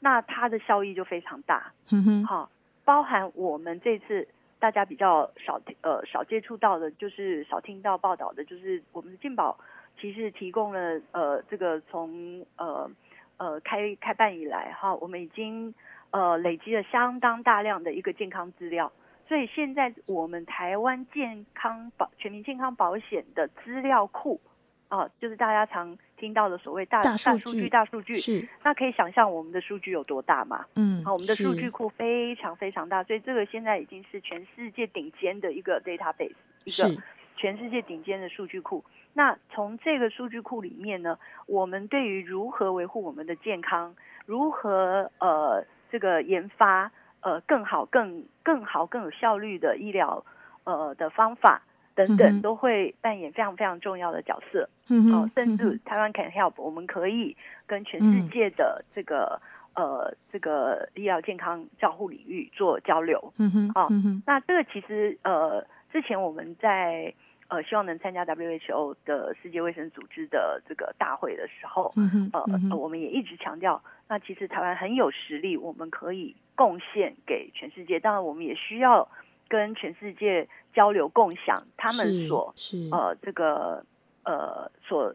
[0.00, 2.50] 那它的效益就非常大，嗯哼，好，
[2.84, 4.26] 包含我们这次。
[4.58, 9.56] 大家比较少呃少接触到的，就是少听到报道的，就是我们的健保
[10.00, 12.90] 其实提供了呃这个从呃
[13.36, 15.72] 呃开开办以来哈，我们已经
[16.10, 18.90] 呃累积了相当大量的一个健康资料，
[19.28, 24.40] 所以现在我们台湾健康保全民健康保险的资料库。
[24.88, 30.64] 啊，就是大家常听到的所谓大大数据、大数据，是那可以想象我们的数据有多大嘛？
[30.76, 37.02] 嗯，好，我们的数据库非常非常大，所以这个现在已经是全世界顶尖的一个 database，一个
[37.36, 38.84] 全世界顶尖的数据库。
[39.12, 43.92] 那从这个数据库里面呢，我们对于如何维护我们的健康，
[44.24, 46.92] 如何呃这个研发
[47.26, 50.24] 呃更好、更更好、更有效率的医疗
[50.64, 51.62] 呃的方法。
[51.96, 57.34] 等等都会扮演非常非常重要的角色，嗯甚至台湾 Can Help，我们可以
[57.66, 59.40] 跟全世界的这个、
[59.72, 67.14] 嗯、呃这个医疗健康照护领域做交流，嗯嗯哼，那这个其实呃之前我们在
[67.48, 79.08] 呃希望能参加 WHO 的世界卫生组织的这个大会的时候，嗯哼，嗯我们也一直强调，那其实台湾很有实力，我们可以贡献给全世界，当然我们也需要。
[79.48, 82.52] 跟全世界交流共享，他们所
[82.90, 83.86] 呃这个
[84.24, 85.14] 呃所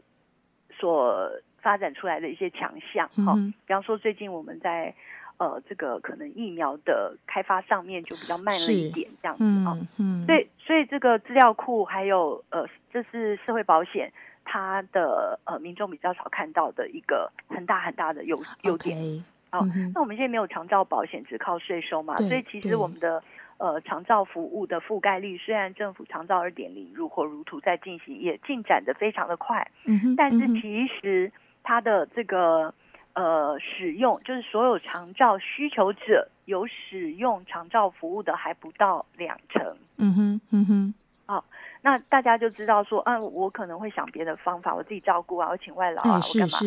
[0.80, 1.30] 所
[1.62, 4.96] 发展出来的一些强项哈，嗯、比方说最近我们在
[5.36, 10.26] 呃这个可能疫苗的开发上面就比较慢了一点这样子啊，嗯，嗯。
[10.26, 14.14] 所以所以这个资料库还有呃这是社会保险
[14.46, 18.98] 它的呃民众比较少看到的一个很大很大的优优点
[19.52, 19.60] 啊，
[19.94, 23.24] 那我们现在没有长照保险，只靠税收嘛，所以其实我们的。
[23.58, 32.74] 呃，长照服务的覆盖率，虽然政府长照二点零如火如荼在进行，也进展的非常的快，嗯哼，但是其实它的这个
[33.14, 40.94] 呃使用，就是所有长照需求者有使用长照服务的还不到两成，嗯哼，嗯哼，
[41.28, 41.44] 好、哦，
[41.84, 46.66] 那大家就知道说，嗯、呃，我可能会想别的方法，我自己照顾啊，我请外劳啊，是是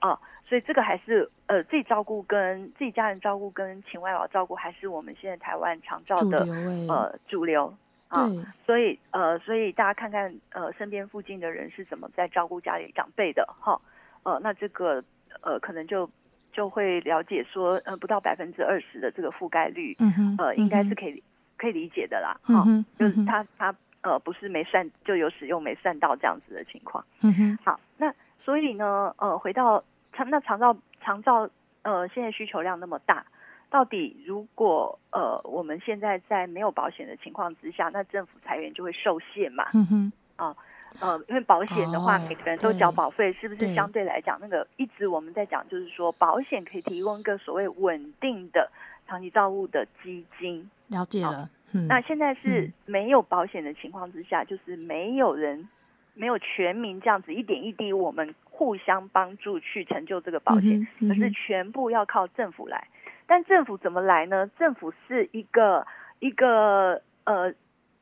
[0.00, 0.14] 我干嘛？
[0.14, 0.20] 啊。
[0.52, 6.52] 所以这个还是呃自己照顾跟自己家人照顾跟请外劳照顾，还是我们现在台湾常照的主
[6.92, 7.74] 呃主流
[8.08, 8.28] 啊。
[8.66, 13.80] 所以呃所以大家看看呃身边附近的人是怎么在照顾家里长辈的哈
[14.24, 15.02] 呃那这个
[15.40, 16.06] 呃可能就
[16.52, 21.22] 就会了解说呃不到百分之二十的这个覆盖率，嗯哼呃应该是可以、嗯、
[21.56, 22.38] 可以理解的啦。
[22.42, 27.02] 哈、嗯，就是他他呃不是没算就有使用没算到这样子的情况。
[27.22, 29.82] 嗯哼，好，那所以呢呃回到。
[30.12, 31.48] 长那长照长照
[31.82, 33.26] 呃，现在需求量那么大，
[33.68, 39.66] 到底如果呃我们现在在没有保险的情况之下，那政府裁员就会受限嘛？
[39.74, 40.56] 嗯哼，啊
[41.00, 48.70] 呃，因为保险的话，每个人都缴保费，是不是相对来讲，那个一直我们在讲，就是说保险可以提供一个所谓稳定的
[49.08, 50.70] 长期照护的基金。
[50.88, 55.68] 了解了，嗯，那现在是没有保险的情况之下，就是没有人。
[56.14, 62.86] 没有全民这样子一点一滴，我们互相帮助去成就这个保险，可、是全部要靠政府来。
[63.26, 64.46] 但政府怎么来呢？
[64.58, 65.84] 政府是一个
[66.20, 67.52] 一个呃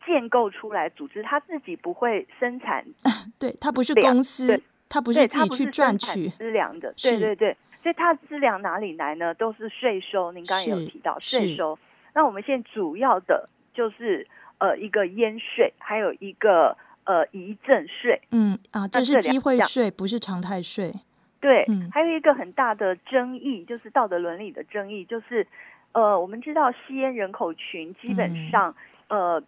[0.04, 2.84] 建构出来组织，他自己不会生产，
[3.38, 9.32] 对，他不是公司，他不是自己去赚取资粮的，对对对，所以他资粮哪里来呢？
[9.34, 10.32] 都是税收。
[10.32, 11.78] 您刚刚也有提到税收，
[12.12, 14.26] 那我们现在主要的就是
[14.58, 16.76] 呃一个烟税，还有一个。
[17.04, 20.92] 呃，遗赠税，嗯啊，这是机会税，不是常态税。
[21.40, 25.46] 对，嗯、还有一个很大的争议，就是道德伦理的争议，就是
[25.92, 28.74] 呃，我们知道吸烟人口群基本上、
[29.08, 29.42] 嗯、呃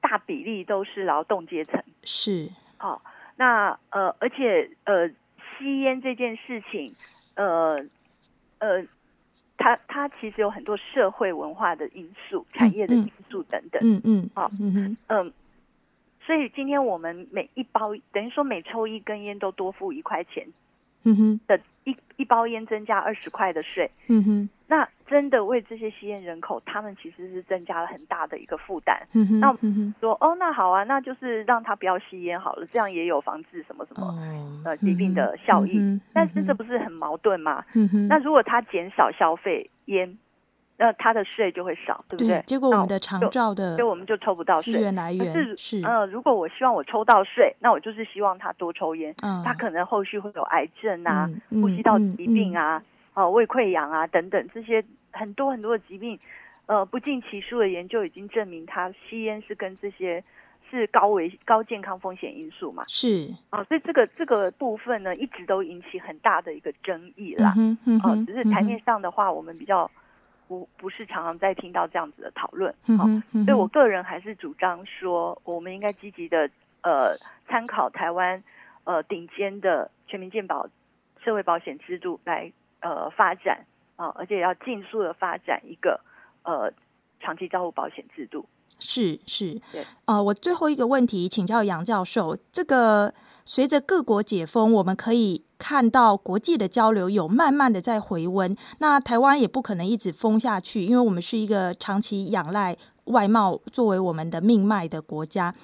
[0.00, 3.02] 大比例都是劳动阶层，是，好、哦，
[3.36, 5.08] 那呃，而且呃，
[5.58, 6.92] 吸烟这件事情，
[7.36, 7.84] 呃
[8.58, 8.84] 呃。
[9.58, 13.80] 它它其实有很多社会文化的因素、产业的因素等等。
[13.84, 15.32] 嗯嗯，好，嗯哼，嗯，
[16.24, 20.46] 所以今天我们每一包等于说每抽一根烟都多付一块钱。
[21.04, 23.90] 嗯哼，的一一包烟增加二十块的税。
[24.06, 24.48] 嗯哼。
[24.68, 29.02] 那真的为这些吸烟人口，他们其实是增加了很大的一个负担。
[29.12, 35.76] 嗯哼，那我们说，哦，那好啊，那就是让他不要吸烟好了，这样也有防治什么什么、哦、呃疾病的效益。
[35.76, 37.64] 嗯、但是这不是很矛盾吗？
[37.74, 40.16] 嗯哼，那如果他减少消费烟，
[40.82, 42.42] 那他的税就会少，对不对？
[42.44, 44.74] 结果我们的长照的，所以我们就抽不到税。
[44.74, 45.80] 资源来源是是。
[45.84, 52.78] 呃，如果我希望我抽到税，那我就是希望他多抽烟，嗯、他可能后续会有癌症啊、嗯、呼吸道疾病啊。
[52.78, 56.18] 嗯嗯哦，胃溃疡啊，等等这些很多很多的疾病，
[56.64, 60.24] 呃，不计其数的研究已经证明，他吸烟是跟这些
[60.70, 62.82] 是高危高健康风险因素嘛？
[62.88, 67.52] 是啊、哦，所以这个这个部分呢，一直都引起很大的一个争议啦。
[67.58, 69.90] 嗯嗯、哦，只是台面上的话，我们比较
[70.52, 72.74] 不不是常常在听到这样子的讨论。
[72.86, 73.04] 嗯、哦、
[73.44, 76.50] 所以我个人还是主张说，我们应该积极的
[76.82, 77.16] 呃
[77.48, 78.42] 参考台湾
[78.84, 80.68] 呃顶尖的全民健保
[81.24, 82.52] 社会保险制度来。
[82.84, 86.00] 呃，发展啊、呃，而且要尽速的发展一个
[86.42, 86.68] 呃
[87.20, 88.44] 长期照护保险制度。
[88.80, 89.84] 是是，对。
[90.06, 93.14] 呃，我最后一个问题请教杨教授，这个
[93.44, 98.56] 随着各国解封，我们可以看到国际的交流有慢慢的在回温。
[98.78, 105.54] 那台湾也不可能一直封下去，因为我们是一个长期仰赖外贸作为我们的命脉的国家。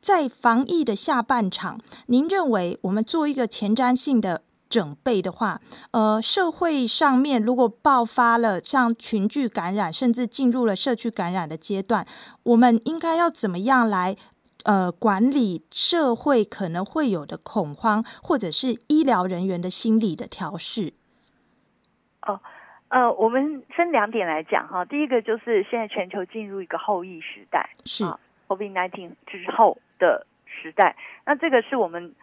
[0.00, 4.42] 在防疫的下半场，您认为我们做一个前瞻性的？
[4.70, 5.62] 准备的话，
[5.92, 12.06] 呃，社会上面如果爆发了像群聚感染，甚至进入了社区感染的阶段，
[12.42, 14.14] 我们应该要怎么样来
[14.68, 20.92] 呃管理社会可能会有的恐慌，或者是医疗人员的心理的调试？
[22.26, 22.38] 哦，
[22.88, 28.04] 呃，我们分两点来讲哈，第一个就是现在全球进入一个后疫时代，是
[28.48, 30.94] COVID-19 之后的时代，
[31.24, 32.14] 那这个是我们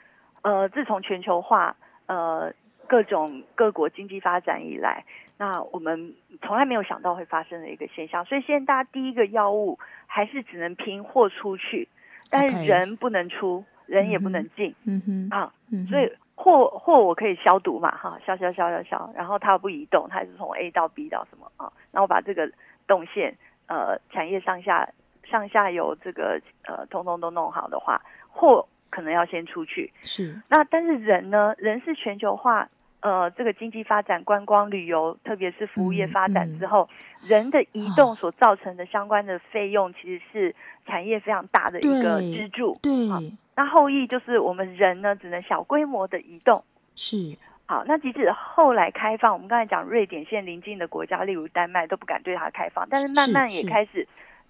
[0.44, 1.76] 呃自从全球化。
[2.08, 2.54] 呃，
[2.88, 5.04] 各种各国经济发展以来，
[5.40, 8.24] 那我们从来没有想到会发生的一个现象。
[8.26, 11.90] 所以现在大家第一个药物还是只能拼货出去，
[12.30, 14.74] 但是人不能出.人也不能进。
[14.86, 21.72] 嗯哼，啊，嗯，所以货货我可以消毒嘛，哈，消消消消消，然后它又不移动，它还是从 A 到 B 到什么啊？
[21.92, 22.52] 然后把这个
[22.88, 24.90] 动线呃产业上下
[25.24, 28.68] 上下游这个呃通通都弄好的话，货。
[28.92, 30.42] 可能要先出去，是。
[30.48, 31.54] 那但是人呢？
[31.58, 32.70] 人是全球化，
[33.06, 40.56] 呃，这个经济发展、观光旅游，特别是服务业发展之后，嗯嗯、人的移动所造成的相关的费用，其实是
[40.88, 42.76] 产业非常大的一个支柱。
[42.82, 43.08] 对。
[43.08, 43.20] 好，
[43.56, 46.64] 那后裔就是我们人呢，只能小规模的移动。
[46.96, 47.38] 是。
[47.68, 54.08] 好，那即使后来开放，我们刚才讲瑞典现在邻近的国家，例如丹麦，都不敢对它开放，但是慢慢也开始，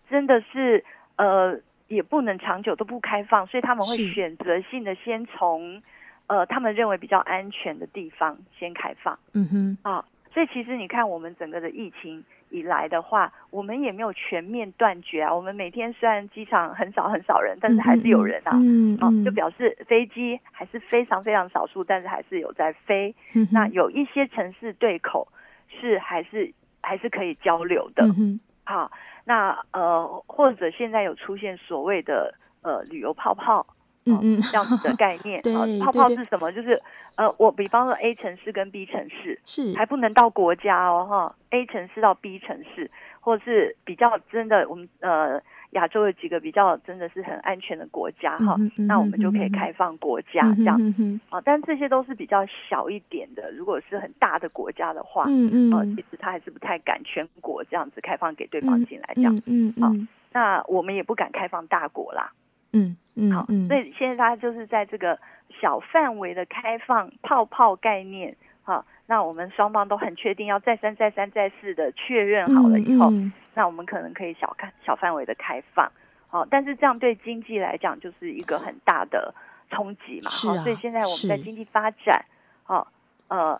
[0.10, 0.86] 真的是
[1.18, 1.60] 呃。
[1.88, 5.84] 也不能长久都不开放，所以他们会选择性的先从，
[6.28, 9.18] 呃，他们认为比较安全的地方先开放。
[9.34, 15.34] 嗯哼，啊，所以其实你看，我们整个的疫情以来的话，我们也没有全面断绝啊。
[15.34, 18.52] 我们每天虽然机场很少很少人，但是还是有人啊。
[18.56, 23.14] 嗯嗯，啊，就表示飞机还是非常非常少数，但是还是有在飞。
[23.36, 25.28] 嗯，那有一些城市对口
[25.70, 28.06] 是还是还是可以交流的。
[28.06, 28.92] 嗯哼，好。
[29.28, 33.66] 那呃，或者现在有出现所谓的呃旅游泡泡，
[34.06, 36.52] 嗯嗯，这样子的概念， 对，泡泡是什么？
[36.52, 36.82] 就是
[37.18, 39.74] 呃，我比方说 A 城市跟 B 城市是。
[39.76, 42.90] 还不能到国家哦，哈，A 城市到 B 城市，
[43.20, 45.42] 或者是比较真的，我们呃。
[45.72, 50.80] 亚洲有几个比较真的是很安全的国家哈，嗯嗯、那我们就可以开放国家、嗯、这样，
[51.28, 53.52] 啊，但这些都是比较小一点的。
[53.52, 60.00] 如果是很大的国家的话，嗯嗯，啊，其实他还是不太敢全国这样子开放给对方进来这样，嗯嗯，好、嗯。
[60.00, 62.32] 啊，那我们也不敢开放大国啦，
[62.76, 65.18] 嗯嗯，好，所以现在大家就是在这个
[65.60, 73.10] 小范围的开放泡泡概念，哈、啊，那我们双方都很确定要再三再三再四的确认好了以后。
[73.10, 75.90] 嗯嗯那我们可能可以小看小范围的开放，
[76.28, 79.34] 好，但是这样对经济来讲就是一个很大的
[79.70, 82.26] 冲击嘛，好，所以现在我们在经济发展，
[82.64, 82.86] 好，
[83.30, 83.58] 呃，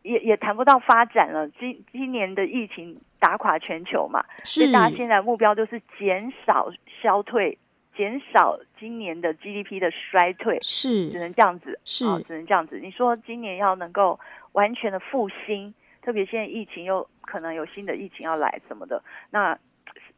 [0.00, 1.46] 也也谈不到发展了。
[1.50, 6.70] 今今年的疫情打垮全球嘛，所以大家现在目标就是减少
[7.02, 7.58] 消退
[7.96, 12.78] 减少今年的 GDP 的衰退，是只能这样子，是、哦、只能这样子。
[12.78, 14.18] 你说今年要能够
[14.52, 15.72] 完全的复兴，
[16.02, 19.58] 特别现在疫情又可能有新的疫情要来什么的，那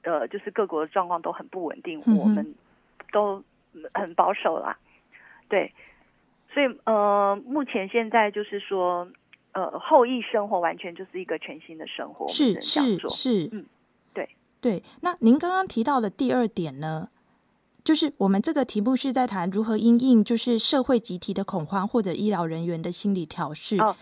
[0.03, 2.55] 呃，就是各国的状况都很不稳定，嗯、我们
[3.13, 3.43] 都
[3.95, 4.77] 很保守啦。
[5.49, 5.73] 对，
[6.53, 9.09] 所以呃，目前现在就是说，
[9.53, 13.65] 呃，后疫生活完全就是一个全新的生活，是是是，嗯，
[14.13, 14.29] 对
[14.61, 14.83] 对。
[15.03, 17.09] 那您刚刚提到的第二点呢？
[17.89, 23.79] 就是我们这个题目是在谈如何因应，就是社会集体的恐慌或者医疗人员的心理调试。
[23.81, 23.97] 哦，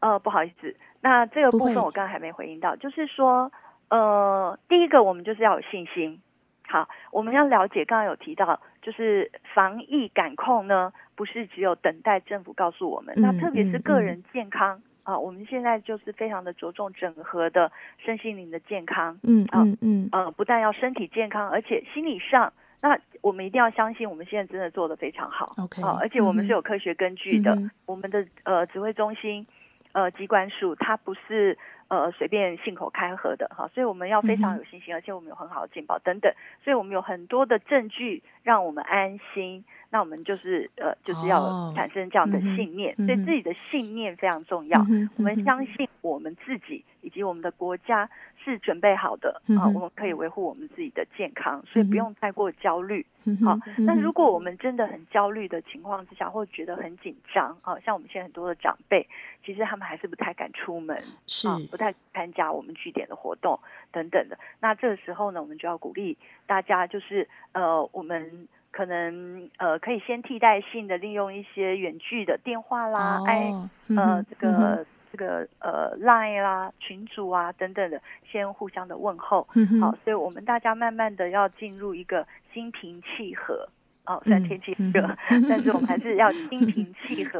[0.00, 3.52] 呃，不好意思，那这个部分我刚刚还没回应到，就是说，
[3.90, 6.18] 呃，第一个我们就是要有信心。
[6.66, 17.70] 好，我们要了解，刚刚有提到，就是防疫感控呢，不是只有等待政府告诉我们，嗯、那特别是个人健康啊、我们现在就是非常的着重整合的
[18.02, 19.18] 身心灵的健康。
[19.24, 22.50] 嗯嗯嗯，呃，不但要身体健康，而且心理上。
[22.84, 25.46] 那我们一定要相信，我们现在真的做的非常好。
[25.56, 27.54] OK，啊，而且我们是有科学根据的。
[27.54, 29.46] 嗯、我们的呃指挥中心，
[29.92, 31.56] 呃机关署，它不是
[31.88, 36.30] 呃随便信口开河的哈，所以我们要非常有信心，嗯、而且我们有很好的健保等等，
[36.62, 39.64] 所以我们有很多的证据让我们安心。
[39.94, 44.80] 那我们就是呃就是要产生这样的信念，所以自己的信念非常重要。
[44.90, 48.10] 嗯、我们相信我们自己以及我们的国家。
[48.46, 53.06] 是准备好的啊，我们可以维护我们自己的健康，所以不用太过焦虑。
[53.42, 59.08] 好，那如果我们真的很焦虑的情况之下，或觉得很紧张啊，像我们现在很多的长辈，
[59.42, 60.94] 其实他们还是不太敢出门，
[61.26, 63.58] 是不太参加我们据点的活动
[63.90, 64.38] 等等的。
[64.60, 73.52] 那这个时候呢，我们就要鼓励大家，就是呃，我们可能呃，可以先替代性的利用一些远距的电话啦，哎，
[73.96, 74.84] 呃，这个。
[75.16, 83.68] 这个呃，Line 啦、群组啊等等的，先互相的问候，嗯、好，所以我们大家慢慢的要进入一个心平气和，
[84.06, 87.38] 哦，虽然天气热，嗯、 但是我们还是要心平气和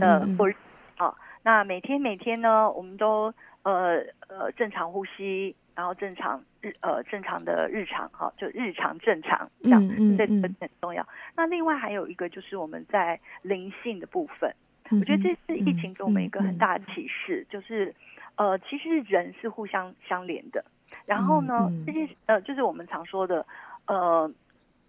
[0.00, 0.58] 的过日子，
[0.96, 1.14] 好、哦，
[1.44, 11.06] 那每天每天呢，我们都呃呃正常呼吸，然后正常日呃正常的日常，哈、哦，就日常正常这样，嗯、这个很重要。
[11.36, 14.54] 那另外还有一个就是我们在灵性的部分。
[14.90, 17.94] 我觉得这次疫情给我们一个很大的启示，就是，
[18.36, 20.64] 呃，其实人是互相相连的。
[21.06, 23.46] 然后呢，这些呃，就是我们常说的，
[23.86, 24.30] 呃，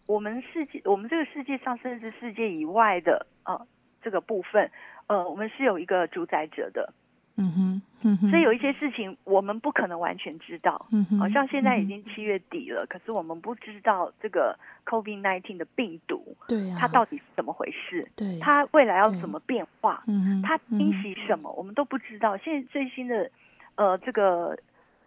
[0.06, 3.66] 我们世界，我们这个世界上，甚至世界以外的，呃，
[4.02, 4.70] 这个部分，
[5.08, 6.94] 呃，我们是有一个主宰者的。
[7.36, 10.86] 嗯哼，嗯哼，所以有一些事情我们不可能完全知道。
[10.92, 18.08] 嗯哼，好像现在已经七月底了，可是我们不知道这个 COVID-19 的病毒，对啊，它到底是怎么回事？
[18.16, 20.04] 对，它未来要怎么变化？
[20.08, 21.52] 嗯哼，它侵袭什么？
[21.54, 22.38] 我们都不知道。
[22.38, 23.32] 现在最新的，
[23.76, 24.58] 呃，这个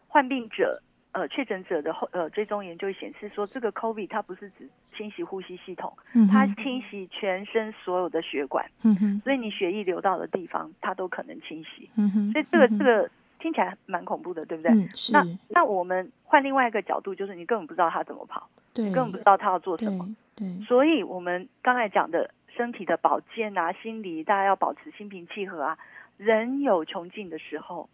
[0.09, 0.83] 患病者。
[1.17, 11.89] 呃，确诊者的后呃追踪研究显示说，这个 COVID 它不是只清洗呼吸系统，嗯、它清洗全身所有的血管，嗯、哼所以你血液流到的地方，它都可能清洗。
[11.97, 14.71] 嗯、哼所以这个这个听起来蛮恐怖的，对不对？
[14.73, 20.15] 嗯、那那我们换另外一个角度，就是你根本不知道他怎么跑，对，根本不知道他要做什么。
[20.35, 25.79] 对，对所以我们刚才讲的身体的保健啊，心理大家要保持心平气和啊，
[26.19, 27.89] 人有穷尽的时候。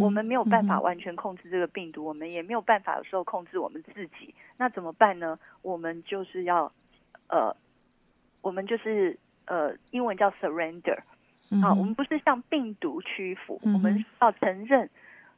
[0.00, 4.34] 我们没有办法完全控制这个病毒，嗯、我们也没有办法有时候控制我们自己。
[4.56, 5.38] 那怎么办呢？
[5.62, 6.72] 我们就是要，
[7.28, 7.54] 呃，
[8.40, 10.98] 我们就是呃，英文叫 surrender、
[11.52, 11.72] 嗯、啊。
[11.72, 14.90] 我们不是向病毒屈服，嗯、我们要承认，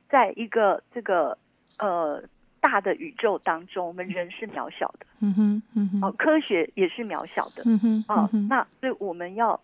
[0.08, 1.36] 在一个这个
[1.78, 2.22] 呃
[2.60, 5.06] 大的宇宙当中，我们人是渺小的。
[5.20, 7.62] 嗯哼，嗯哼，啊，科学也是渺小的。
[7.66, 9.60] 嗯哼，啊，那所以我们要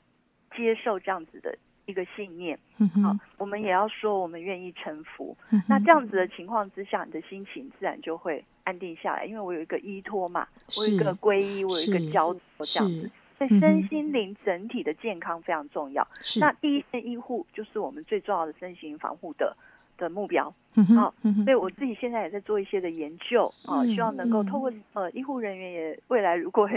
[0.55, 1.57] 接受这样子的。
[1.87, 3.03] 一个信念，嗯、哼。
[3.03, 5.37] 好，我们也要说我们愿意臣服。
[5.51, 16.07] 嗯、那这样子的情况之下，你的心情自然就会安定下来，因为我有一个依托嘛，我有一个皈依，我有一个交托，这样子，所以身心灵整体的健康非常重要。
[16.21, 16.41] 是。
[16.41, 19.57] 那第一线医护就是我们最重要的身心防护的
[19.97, 20.53] 的目标。
[20.75, 21.15] 嗯哼好，
[21.45, 26.69] 所以我自己现在也在做一些的研究啊，嗯、希望能够透过呃医护人员也未来如果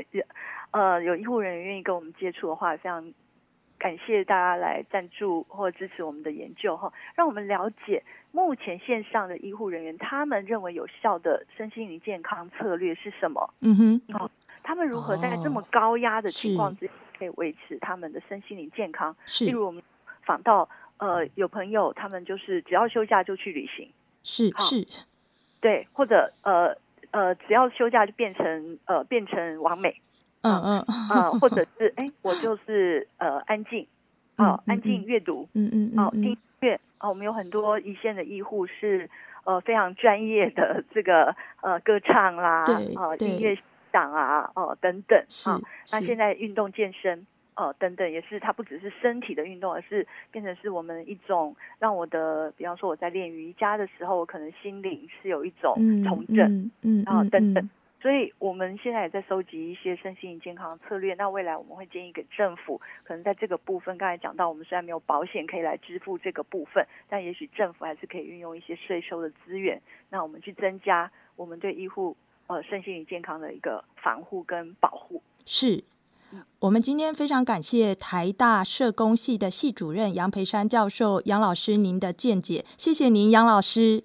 [0.72, 3.12] 呃有医护人员愿意跟我们接触的话，非常。
[3.80, 13.54] 感谢大家来赞助或支持我们的研究哈，让我们了解目前线上的医护人员他们认为有效的身心灵健康策略是什么？
[13.62, 14.30] 嗯哼，哦，
[14.62, 19.16] 他们如何在这么高压的情况之下可以维持他们的身心灵健康？
[19.26, 19.82] 是，例如我们
[20.24, 20.68] 访到
[20.98, 23.90] 呃有朋友，他们就是只要休假就去旅行，
[24.24, 24.86] 是是，
[25.62, 26.76] 对，或者呃
[27.12, 30.02] 呃只要休假就变成呃变成完美。
[30.42, 30.80] 嗯嗯
[31.10, 33.86] 啊，或者是哎，我就是呃安静，
[34.38, 39.10] 哦，安静阅读，嗯嗯哦听音乐，哦，我们有很多一线的医护是
[39.44, 43.58] 呃非常专业的这个呃歌唱啦，对，啊音乐
[43.92, 45.60] 党啊，哦、呃、等等啊。
[45.92, 47.26] 那现在运动健身，
[47.56, 55.74] 呃等等，也是它不只是身体的运动，而是变成是我们一种让我的，比方说我在练瑜伽的时候，我可能心灵是有一种
[56.06, 57.70] 重整，嗯嗯，然后等等。
[58.02, 61.14] 所以我们现在也在收集一些身心灵健康的策略。
[61.16, 72.16] 那未来我们会建议给政府，可能在这个部分，刚才讲到，我们虽然没有保险可以来支付这个部分，但也许政府还是可以运用一些税收的资源，那我们去增加我们对医护
[72.48, 75.22] 呃身心灵健康的一个防护跟保护。
[75.46, 75.84] 是，
[76.60, 84.04] 我们今天非常感谢台大社工系的系主任杨培山教授杨老师您的见解，谢谢您杨老师。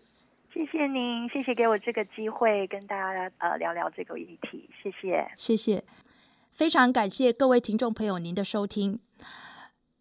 [0.55, 5.83] 谢谢您，谢谢给我这个机会跟大家呃聊聊这个议题，谢谢，谢谢，
[6.53, 9.01] 非常感谢各位听众朋友您的收听。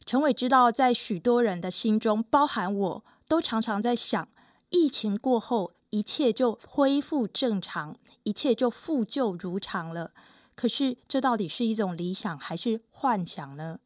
[0.05, 4.29] 陈伟知道，在许多人的心中，包含我都常常在想，
[4.69, 10.11] 疫情过后一切就恢复正常，一切就复旧如常了。
[10.53, 13.79] 可是，这到底是一种理想还是幻想呢？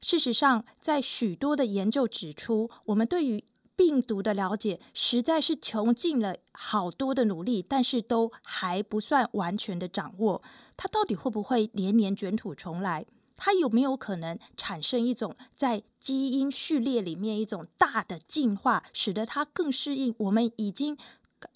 [0.00, 3.42] 事实上，在许多的研究指出，我们对于
[3.76, 10.42] 病毒的了解实在是穷尽了好多的努力，但是都还不算完全的掌握。
[10.76, 13.04] 它到底会不会年年卷土重来？
[13.36, 20.96] 它有没有可能产生一种在基因序列里面一种大的进化，使得它更适应我们已经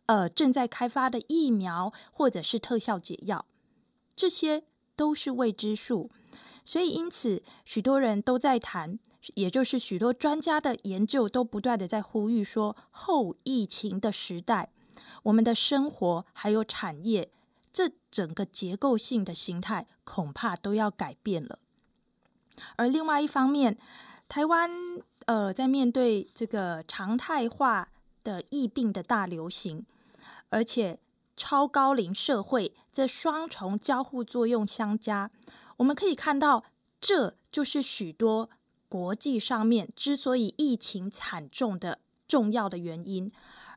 [0.05, 3.47] 呃正在开发的疫苗或者是特效解药？
[4.14, 4.64] 这些
[4.95, 6.11] 都是未知数。
[6.66, 8.99] 所以因此，许多人都在谈。
[9.35, 14.73] 也就是许多专家的研究都不断的在呼吁说，后疫情的时代，
[15.25, 17.31] 我们的生活还有产业，
[17.71, 21.59] 这整个结构性的形态恐怕都要改变了。
[22.77, 23.77] 而另外一方面，
[24.29, 24.71] 台湾
[25.27, 27.91] 呃在面对这个常态化
[28.25, 29.85] 的疫病的大流行，
[30.49, 30.99] 而且
[31.37, 35.31] 超高龄社会这双重交互作用相加，
[35.77, 36.64] 我们可以看到，
[36.99, 38.49] 这就是许多。
[38.91, 43.30] 国际上面之所以疫情惨重的重要的原因，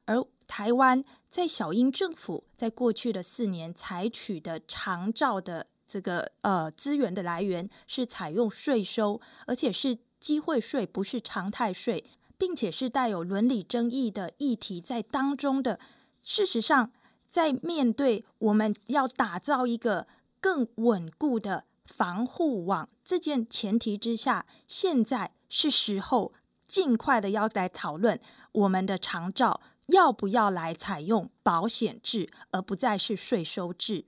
[0.05, 12.03] 而台湾在小英政府在过去的四年采取的长照的这个呃资源的来源是采用税收，而且是机会税，不是常态税，
[12.35, 15.79] 并且是带有伦理争议的议题在当中的。
[16.23, 16.91] 事实上，
[17.29, 20.07] 在面对我们要打造一个
[20.41, 21.65] 更稳固的。
[21.85, 26.33] 防护网这件前提之下，现在是时候
[26.65, 28.19] 尽快的要来讨论
[28.53, 34.05] 我们的长照要不要来采用保险制，而不再是税收制。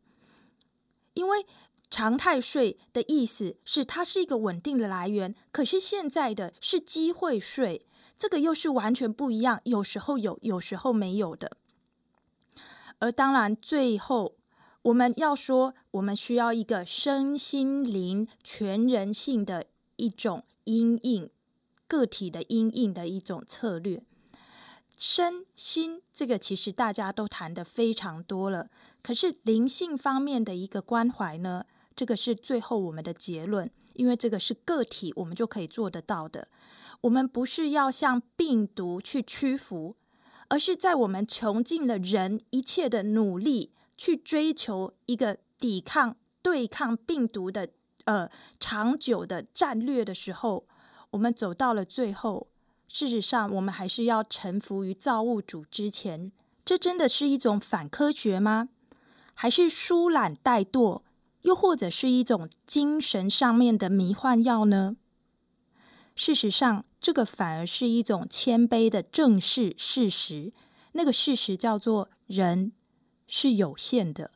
[1.14, 1.46] 因为
[1.90, 7.86] 常态税的意思是它是一个稳定的来源，可是现在的是机会税，
[8.18, 11.58] 这个又是完全不一样，有时候有，有时候没有的。
[13.00, 14.36] 而当然最后。
[14.86, 19.66] 我们要说，我们需要一个身心灵全人性的
[19.96, 21.32] 一种阴影，
[21.88, 24.04] 个体的阴影的一种策略。
[24.96, 28.70] 身心这个其实大家都谈得非常多了，
[29.02, 31.66] 可是灵性方面的一个关怀呢，
[31.96, 36.48] 这个是最后我们的结论，因为这个是个体我们就可以做得到的。
[37.02, 39.96] 我们不是要向病毒去屈服，
[40.50, 43.72] 而是在我们穷尽了人一切的努力。
[43.98, 47.70] 去追求一个抵抗、对抗病毒的
[48.06, 48.30] 呃
[48.60, 50.68] 长久的战略的时候，
[51.12, 52.48] 我们走到了最后。
[52.88, 56.32] 事实上，我们还是要臣服于造物主之前。
[56.64, 58.70] 这真的是一种反科学吗？
[59.34, 61.02] 还是疏懒怠惰？
[61.42, 64.96] 又或者是一种精神上面的迷幻药呢？
[66.16, 70.54] 事实上，这个反而是一种谦卑的正视事实。
[70.94, 72.72] 那个事实叫做人。
[73.28, 74.32] 是有限的，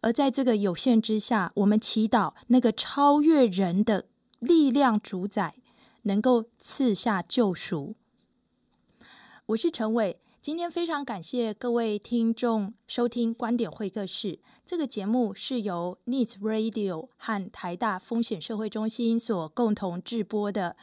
[0.00, 4.06] 而在这个有限之下，我们祈祷那个超越人的
[4.38, 5.54] 力量主宰
[6.02, 7.94] 能够赐下救赎。
[9.46, 14.38] 我是陈伟，今天非常感谢各位听众收听观点会客室。
[14.64, 20.76] 这个节目是由 Needs Radio 和台大风险社会中心所共同制播的。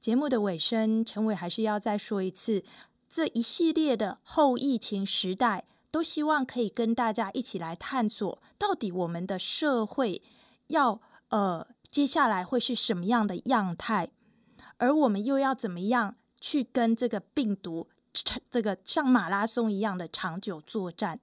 [0.00, 2.64] 节目的尾声，陈伟还是要再说一次，
[3.08, 5.66] 这一系列的后疫情时代。
[5.90, 10.22] 都希望可以跟大家一起来探索，到底我们的社会
[10.68, 14.10] 要呃接下来会是什么样的样态，
[14.76, 17.88] 而我们又要怎么样去跟这个病毒
[18.50, 21.18] 这个像马拉松一样的长久作战？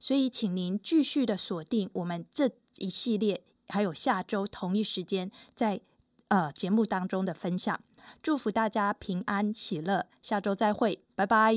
[0.00, 5.80] 所以，请您继续的锁定我们这一系列，还有下周同一时间在
[6.28, 7.80] 呃节目当中的分享。
[8.22, 11.54] 祝福大家平安喜乐，下周再会，拜拜。